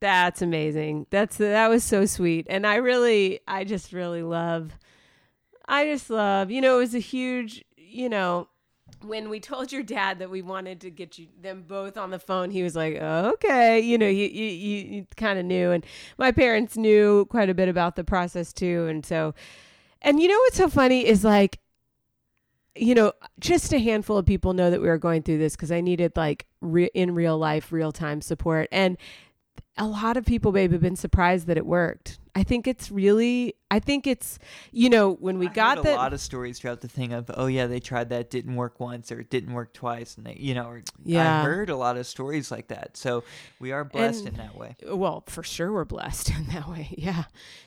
That's 0.00 0.42
amazing. 0.42 1.06
That's 1.10 1.36
that 1.38 1.68
was 1.68 1.82
so 1.82 2.06
sweet. 2.06 2.46
And 2.48 2.66
I 2.66 2.76
really 2.76 3.40
I 3.48 3.64
just 3.64 3.92
really 3.92 4.22
love 4.22 4.78
I 5.68 5.84
just 5.84 6.08
love, 6.08 6.50
you 6.50 6.60
know, 6.60 6.76
it 6.76 6.80
was 6.80 6.94
a 6.94 6.98
huge, 6.98 7.62
you 7.76 8.08
know, 8.08 8.48
when 9.02 9.28
we 9.28 9.38
told 9.38 9.70
your 9.70 9.82
dad 9.82 10.18
that 10.18 10.30
we 10.30 10.42
wanted 10.42 10.80
to 10.80 10.90
get 10.90 11.18
you 11.18 11.28
them 11.40 11.62
both 11.66 11.96
on 11.96 12.10
the 12.10 12.18
phone, 12.18 12.50
he 12.50 12.62
was 12.62 12.74
like, 12.74 12.96
"Okay," 12.96 13.78
you 13.80 13.98
know, 13.98 14.08
you, 14.08 14.26
you, 14.26 14.46
you 14.46 15.06
kind 15.16 15.38
of 15.38 15.44
knew, 15.44 15.70
and 15.70 15.84
my 16.16 16.32
parents 16.32 16.76
knew 16.76 17.26
quite 17.26 17.50
a 17.50 17.54
bit 17.54 17.68
about 17.68 17.96
the 17.96 18.02
process 18.02 18.52
too, 18.52 18.86
and 18.88 19.04
so, 19.06 19.34
and 20.02 20.20
you 20.20 20.26
know 20.28 20.38
what's 20.38 20.56
so 20.56 20.68
funny 20.68 21.06
is 21.06 21.22
like, 21.22 21.60
you 22.74 22.94
know, 22.94 23.12
just 23.38 23.72
a 23.72 23.78
handful 23.78 24.16
of 24.18 24.26
people 24.26 24.52
know 24.52 24.70
that 24.70 24.80
we 24.80 24.88
were 24.88 24.98
going 24.98 25.22
through 25.22 25.38
this 25.38 25.54
because 25.54 25.70
I 25.70 25.80
needed 25.80 26.12
like 26.16 26.46
re- 26.60 26.90
in 26.94 27.14
real 27.14 27.38
life, 27.38 27.70
real 27.70 27.92
time 27.92 28.20
support, 28.20 28.68
and 28.72 28.96
a 29.78 29.86
lot 29.86 30.16
of 30.16 30.24
people, 30.24 30.52
babe, 30.52 30.72
have 30.72 30.80
been 30.80 30.96
surprised 30.96 31.46
that 31.46 31.56
it 31.56 31.64
worked. 31.66 32.18
I 32.34 32.42
think 32.44 32.66
it's 32.68 32.90
really, 32.90 33.54
I 33.70 33.80
think 33.80 34.06
it's, 34.06 34.38
you 34.70 34.88
know, 34.90 35.14
when 35.14 35.38
we 35.38 35.48
I 35.48 35.52
got 35.52 35.82
the 35.82 35.94
a 35.94 35.96
lot 35.96 36.12
of 36.12 36.20
stories 36.20 36.58
throughout 36.60 36.80
the 36.82 36.88
thing 36.88 37.12
of, 37.12 37.28
oh 37.34 37.46
yeah, 37.46 37.66
they 37.66 37.80
tried 37.80 38.10
that, 38.10 38.30
didn't 38.30 38.54
work 38.54 38.78
once, 38.78 39.10
or 39.10 39.18
it 39.20 39.28
didn't 39.30 39.54
work 39.54 39.72
twice, 39.72 40.16
and 40.16 40.24
they, 40.26 40.36
you 40.38 40.54
know, 40.54 40.66
or, 40.68 40.82
Yeah. 41.04 41.40
I 41.40 41.44
heard 41.44 41.68
a 41.68 41.76
lot 41.76 41.96
of 41.96 42.06
stories 42.06 42.50
like 42.52 42.68
that. 42.68 42.96
So 42.96 43.24
we 43.58 43.72
are 43.72 43.84
blessed 43.84 44.20
And- 44.26 44.28
in 44.30 44.34
that 44.36 44.56
way. 44.56 44.76
well, 44.86 45.24
for 45.26 45.42
sure 45.42 45.72
we're 45.72 45.84
blessed 45.84 46.30
in 46.36 46.46
that 46.46 46.68
way. 46.68 46.94
Yeah, 46.96 47.24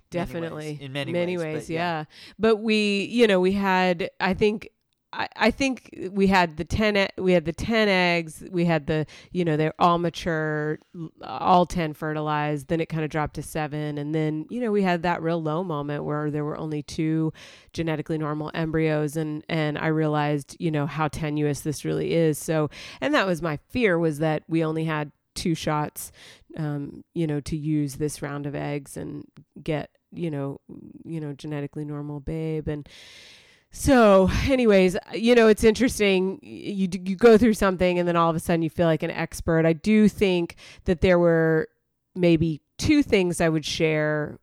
definitely. 0.10 0.78
In 0.82 0.94
many 0.94 1.38
ways, 1.38 1.64
but 1.68 1.70
yeah. 1.70 2.00
yeah. 2.00 2.04
But 2.40 2.58
we, 2.58 3.04
you 3.06 3.28
know, 3.28 3.40
we 3.42 3.54
had, 3.54 4.10
I 4.20 4.34
think, 4.34 4.70
I, 5.14 5.28
I 5.36 5.52
think 5.52 6.10
we 6.12 6.28
had 6.28 6.58
the 6.58 6.64
10, 6.64 6.98
e- 6.98 7.08
we 7.18 7.34
had 7.34 7.46
the 7.46 7.54
10 7.54 7.88
eggs, 7.88 8.44
we 8.52 8.66
had 8.66 8.88
the, 8.88 9.06
you 9.32 9.44
know, 9.44 9.58
they're 9.58 9.74
all 9.80 9.98
mature, 9.98 10.80
all 11.22 11.66
10 11.66 11.94
fertilized. 11.94 12.68
Then 12.68 12.80
it 12.80 12.90
kind 12.90 13.04
of 13.04 13.10
dropped 13.10 13.36
to 13.36 13.44
seven. 13.44 13.98
And 13.98 14.16
then, 14.16 14.46
you 14.50 14.62
know, 14.62 14.72
we 14.72 14.84
had 14.84 15.04
that 15.04 15.22
real 15.22 15.42
low 15.42 15.64
moment 15.64 16.04
where 16.06 16.32
there 16.32 16.46
were 16.46 16.58
only 16.58 16.84
two 16.84 17.34
genetically 17.74 18.18
normal 18.18 18.52
embryos. 18.54 19.18
And, 19.18 19.44
and 19.50 19.78
I 19.78 19.88
realized, 19.88 20.56
you 20.60 20.72
know, 20.72 20.86
how 20.86 21.08
tenuous 21.08 21.62
this 21.62 21.84
really 21.84 22.14
is. 22.14 22.38
So, 22.38 22.70
and 23.02 23.14
that 23.14 23.28
was 23.28 23.42
my 23.42 23.58
fear 23.70 24.00
was 24.00 24.20
that 24.20 24.44
we 24.48 24.64
only 24.64 24.86
had 24.86 25.12
two 25.34 25.56
shots 25.56 26.12
um, 26.58 27.04
you 27.14 27.28
know, 27.28 27.40
to 27.42 27.56
use 27.56 27.96
this 27.96 28.22
round 28.22 28.46
of 28.46 28.56
eggs 28.56 28.98
and 28.98 29.26
get, 29.62 29.90
you 30.12 30.32
know, 30.32 30.60
you 31.04 31.20
know, 31.20 31.34
genetically 31.34 31.86
normal 31.86 32.20
babe. 32.20 32.68
And 32.68 32.88
so, 33.72 34.30
anyways, 34.48 34.98
you 35.14 35.34
know, 35.36 35.48
it's 35.48 35.64
interesting. 35.64 36.40
You 36.44 36.88
you 36.92 37.16
go 37.16 37.38
through 37.38 37.54
something, 37.54 37.98
and 38.00 38.08
then 38.08 38.16
all 38.16 38.30
of 38.30 38.36
a 38.36 38.40
sudden 38.40 38.62
you 38.62 38.70
feel 38.70 38.88
like 38.88 39.04
an 39.04 39.12
expert. 39.12 39.66
I 39.66 39.74
do 39.74 40.08
think 40.10 40.56
that 40.86 41.02
there 41.02 41.18
were 41.18 41.68
maybe 42.16 42.62
two 42.78 43.02
things 43.04 43.40
I 43.40 43.48
would 43.50 43.66
share 43.66 44.38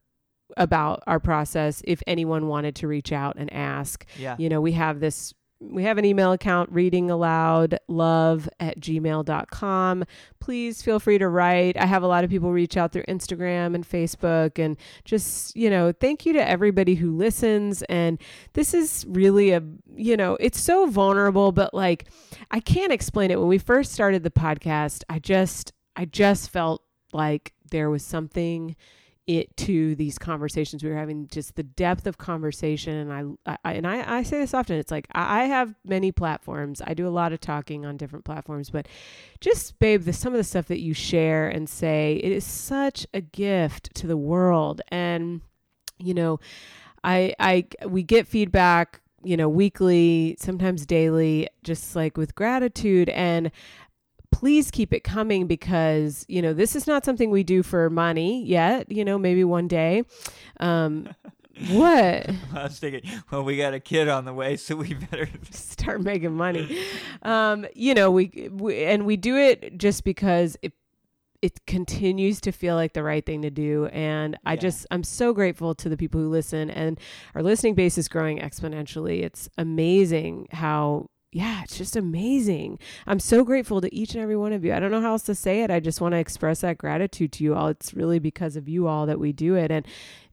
about 0.56 1.02
our 1.06 1.20
process 1.20 1.82
if 1.84 2.02
anyone 2.06 2.48
wanted 2.48 2.74
to 2.76 2.88
reach 2.88 3.12
out 3.12 3.36
and 3.36 3.52
ask 3.52 4.06
Yeah. 4.18 4.34
you 4.38 4.48
know 4.48 4.60
we 4.62 4.72
have 4.72 4.98
this 4.98 5.34
we 5.60 5.82
have 5.82 5.98
an 5.98 6.04
email 6.04 6.32
account 6.32 6.70
reading 6.72 7.10
aloud 7.10 7.78
love 7.88 8.48
at 8.60 8.78
gmail.com 8.80 10.04
please 10.48 10.80
feel 10.80 10.98
free 10.98 11.18
to 11.18 11.28
write. 11.28 11.76
I 11.76 11.84
have 11.84 12.02
a 12.02 12.06
lot 12.06 12.24
of 12.24 12.30
people 12.30 12.52
reach 12.52 12.78
out 12.78 12.90
through 12.90 13.02
instagram 13.02 13.74
and 13.74 13.86
facebook 13.86 14.58
and 14.58 14.78
just 15.04 15.54
you 15.54 15.68
know 15.68 15.92
thank 15.92 16.24
you 16.24 16.32
to 16.32 16.48
everybody 16.48 16.94
who 16.94 17.14
listens. 17.14 17.82
And 17.82 18.18
this 18.54 18.72
is 18.72 19.04
really 19.08 19.50
a 19.50 19.62
you 19.94 20.16
know 20.16 20.38
it's 20.40 20.58
so 20.58 20.86
vulnerable 20.86 21.52
but 21.52 21.74
like 21.74 22.06
i 22.50 22.60
can't 22.60 22.92
explain 22.92 23.30
it. 23.30 23.38
When 23.38 23.48
we 23.48 23.58
first 23.58 23.92
started 23.92 24.22
the 24.22 24.30
podcast 24.30 25.04
i 25.10 25.18
just 25.18 25.72
i 25.96 26.06
just 26.06 26.50
felt 26.50 26.82
like 27.12 27.52
there 27.70 27.90
was 27.90 28.02
something 28.02 28.74
it 29.28 29.54
to 29.58 29.94
these 29.94 30.18
conversations. 30.18 30.82
We 30.82 30.88
were 30.88 30.96
having 30.96 31.28
just 31.28 31.54
the 31.54 31.62
depth 31.62 32.06
of 32.06 32.16
conversation 32.16 32.94
and 32.94 33.38
I, 33.46 33.56
I 33.62 33.74
and 33.74 33.86
I, 33.86 34.18
I 34.18 34.22
say 34.22 34.38
this 34.38 34.54
often 34.54 34.76
it's 34.78 34.90
like 34.90 35.06
I, 35.12 35.44
have 35.44 35.74
many 35.84 36.10
platforms. 36.10 36.80
I 36.84 36.94
do 36.94 37.06
a 37.06 37.10
lot 37.10 37.32
of 37.34 37.40
talking 37.40 37.84
on 37.84 37.98
different 37.98 38.24
platforms 38.24 38.70
but 38.70 38.88
just 39.40 39.78
babe 39.78 40.04
the 40.04 40.14
some 40.14 40.32
of 40.32 40.38
the 40.38 40.44
stuff 40.44 40.66
that 40.68 40.80
you 40.80 40.94
share 40.94 41.46
and 41.46 41.68
say 41.68 42.18
it 42.24 42.32
is 42.32 42.44
such 42.44 43.06
a 43.12 43.20
gift 43.20 43.94
to 43.96 44.06
the 44.06 44.16
world. 44.16 44.80
And 44.88 45.42
you 45.98 46.14
know 46.14 46.40
I 47.04 47.34
I 47.38 47.66
we 47.86 48.02
get 48.02 48.26
feedback 48.26 49.02
you 49.22 49.36
know 49.36 49.48
weekly 49.48 50.36
sometimes 50.40 50.86
daily 50.86 51.48
just 51.64 51.94
like 51.94 52.16
with 52.16 52.34
gratitude. 52.34 53.10
And 53.10 53.50
please 54.30 54.70
keep 54.70 54.92
it 54.92 55.04
coming 55.04 55.46
because 55.46 56.24
you 56.28 56.40
know 56.40 56.52
this 56.52 56.76
is 56.76 56.86
not 56.86 57.04
something 57.04 57.30
we 57.30 57.42
do 57.42 57.62
for 57.62 57.90
money 57.90 58.44
yet 58.44 58.90
you 58.90 59.04
know 59.04 59.18
maybe 59.18 59.44
one 59.44 59.68
day. 59.68 60.02
Um 60.60 61.08
what? 61.70 62.30
I 62.54 62.62
was 62.62 62.78
thinking, 62.78 63.02
well, 63.32 63.42
we 63.42 63.56
got 63.56 63.74
a 63.74 63.80
kid 63.80 64.08
on 64.08 64.24
the 64.24 64.32
way, 64.32 64.56
so 64.56 64.76
we 64.76 64.94
better. 64.94 65.28
start 65.50 66.02
making 66.02 66.34
money. 66.34 66.82
Um 67.22 67.66
you 67.74 67.94
know 67.94 68.10
we, 68.10 68.48
we 68.52 68.84
and 68.84 69.06
we 69.06 69.16
do 69.16 69.36
it 69.36 69.78
just 69.78 70.04
because 70.04 70.56
it 70.62 70.72
it 71.40 71.64
continues 71.66 72.40
to 72.40 72.50
feel 72.50 72.74
like 72.74 72.94
the 72.94 73.02
right 73.02 73.24
thing 73.24 73.42
to 73.42 73.50
do. 73.50 73.86
And 73.86 74.36
i 74.44 74.56
just 74.56 74.86
i'm 74.90 75.04
so 75.04 75.32
grateful 75.32 75.74
to 75.76 75.88
the 75.88 75.96
people 75.96 76.20
who 76.20 76.28
listen 76.28 76.70
and 76.70 76.98
our 77.34 77.42
listening 77.42 77.74
base 77.74 77.98
is 77.98 78.08
growing 78.08 78.38
exponentially. 78.38 79.22
It's 79.22 79.48
amazing 79.58 80.48
how 80.52 81.08
yeah, 81.30 81.62
it's 81.62 81.76
just 81.76 81.94
amazing. 81.94 82.78
I'm 83.06 83.20
so 83.20 83.44
grateful 83.44 83.82
to 83.82 83.94
each 83.94 84.14
and 84.14 84.22
every 84.22 84.36
one 84.36 84.54
of 84.54 84.64
you. 84.64 84.72
I 84.72 84.80
don't 84.80 84.90
know 84.90 85.02
how 85.02 85.12
else 85.12 85.24
to 85.24 85.34
say 85.34 85.62
it. 85.62 85.70
I 85.70 85.78
just 85.78 86.00
want 86.00 86.12
to 86.12 86.18
express 86.18 86.62
that 86.62 86.78
gratitude 86.78 87.32
to 87.32 87.44
you 87.44 87.54
all. 87.54 87.68
It's 87.68 87.92
really 87.92 88.18
because 88.18 88.56
of 88.56 88.68
you 88.68 88.86
all 88.86 89.04
that 89.06 89.20
we 89.20 89.32
do 89.32 89.54
it 89.54 89.70
and 89.70 89.86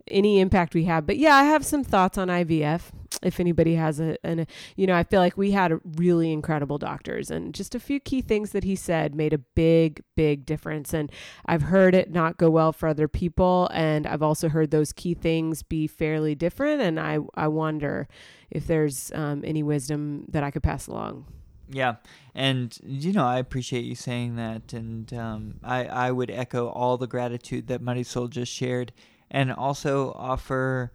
any 0.09 0.39
impact 0.39 0.73
we 0.73 0.85
have. 0.85 1.05
But 1.05 1.17
yeah, 1.17 1.35
I 1.35 1.43
have 1.43 1.65
some 1.65 1.83
thoughts 1.83 2.17
on 2.17 2.27
IVF. 2.27 2.91
If 3.23 3.39
anybody 3.39 3.75
has 3.75 3.99
a, 3.99 4.17
and 4.25 4.45
you 4.75 4.85
know, 4.85 4.95
I 4.95 5.03
feel 5.03 5.19
like 5.19 5.37
we 5.37 5.51
had 5.51 5.79
really 5.83 6.31
incredible 6.31 6.77
doctors, 6.77 7.31
and 7.31 7.53
just 7.53 7.73
a 7.73 7.79
few 7.79 7.99
key 7.99 8.21
things 8.21 8.51
that 8.51 8.63
he 8.63 8.75
said 8.75 9.15
made 9.15 9.33
a 9.33 9.37
big, 9.37 10.03
big 10.15 10.45
difference. 10.45 10.93
And 10.93 11.11
I've 11.45 11.63
heard 11.63 11.95
it 11.95 12.11
not 12.11 12.37
go 12.37 12.49
well 12.49 12.73
for 12.73 12.87
other 12.87 13.07
people, 13.07 13.69
and 13.73 14.05
I've 14.05 14.21
also 14.21 14.49
heard 14.49 14.71
those 14.71 14.91
key 14.91 15.13
things 15.13 15.63
be 15.63 15.87
fairly 15.87 16.35
different. 16.35 16.81
And 16.81 16.99
I, 16.99 17.19
I 17.35 17.47
wonder 17.47 18.07
if 18.51 18.67
there's 18.67 19.11
um, 19.13 19.43
any 19.45 19.63
wisdom 19.63 20.25
that 20.29 20.43
I 20.43 20.51
could 20.51 20.63
pass 20.63 20.87
along. 20.87 21.25
Yeah, 21.69 21.95
and 22.35 22.77
you 22.83 23.11
know 23.11 23.25
I 23.25 23.39
appreciate 23.39 23.85
you 23.85 23.95
saying 23.95 24.35
that, 24.35 24.73
and 24.73 25.11
um, 25.13 25.55
I 25.63 25.85
I 25.85 26.11
would 26.11 26.29
echo 26.29 26.67
all 26.67 26.97
the 26.97 27.07
gratitude 27.07 27.67
that 27.67 28.05
Soul 28.05 28.27
just 28.27 28.51
shared, 28.51 28.91
and 29.31 29.51
also 29.51 30.11
offer 30.15 30.91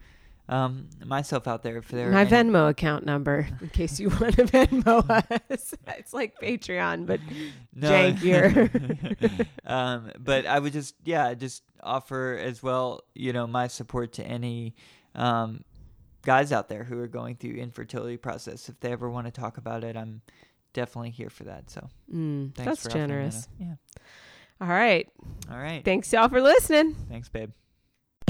um, 0.49 0.89
myself 1.05 1.47
out 1.47 1.63
there 1.63 1.81
for 1.81 1.95
their 1.97 2.11
My 2.11 2.25
Venmo 2.25 2.69
account 2.69 3.07
number, 3.07 3.47
in 3.61 3.69
case 3.69 4.01
you 4.01 4.09
want 4.09 4.35
to 4.37 4.45
Venmo 4.47 5.09
us. 5.51 5.75
it's 5.89 6.13
like 6.13 6.41
Patreon, 6.41 7.07
but 7.07 7.21
jankier. 7.77 9.47
um, 9.67 10.11
but 10.19 10.47
I 10.47 10.59
would 10.59 10.73
just 10.73 10.95
yeah 11.05 11.35
just 11.35 11.63
offer 11.83 12.37
as 12.41 12.63
well 12.63 13.03
you 13.15 13.33
know 13.33 13.47
my 13.47 13.67
support 13.69 14.13
to 14.15 14.25
any 14.27 14.75
um, 15.15 15.65
guys 16.23 16.53
out 16.53 16.69
there 16.69 16.85
who 16.85 16.99
are 17.01 17.07
going 17.09 17.37
through 17.37 17.53
infertility 17.55 18.17
process 18.17 18.69
if 18.69 18.79
they 18.81 18.93
ever 18.93 19.09
want 19.09 19.27
to 19.27 19.31
talk 19.33 19.57
about 19.57 19.83
it 19.85 19.97
I'm 19.97 20.21
definitely 20.73 21.11
here 21.11 21.31
for 21.31 21.45
that 21.45 21.71
so 21.71 21.89
Mm, 22.13 22.55
thanks 22.55 22.83
that's 22.83 22.93
generous. 22.95 23.49
yeah 23.59 23.75
All 24.61 24.67
right. 24.69 25.09
all 25.51 25.57
right 25.59 25.85
Thanks, 25.85 26.13
y'all, 26.13 26.29
for 26.29 26.43
listening. 26.43 26.97
thanks 27.09 27.29
babe 27.29 27.53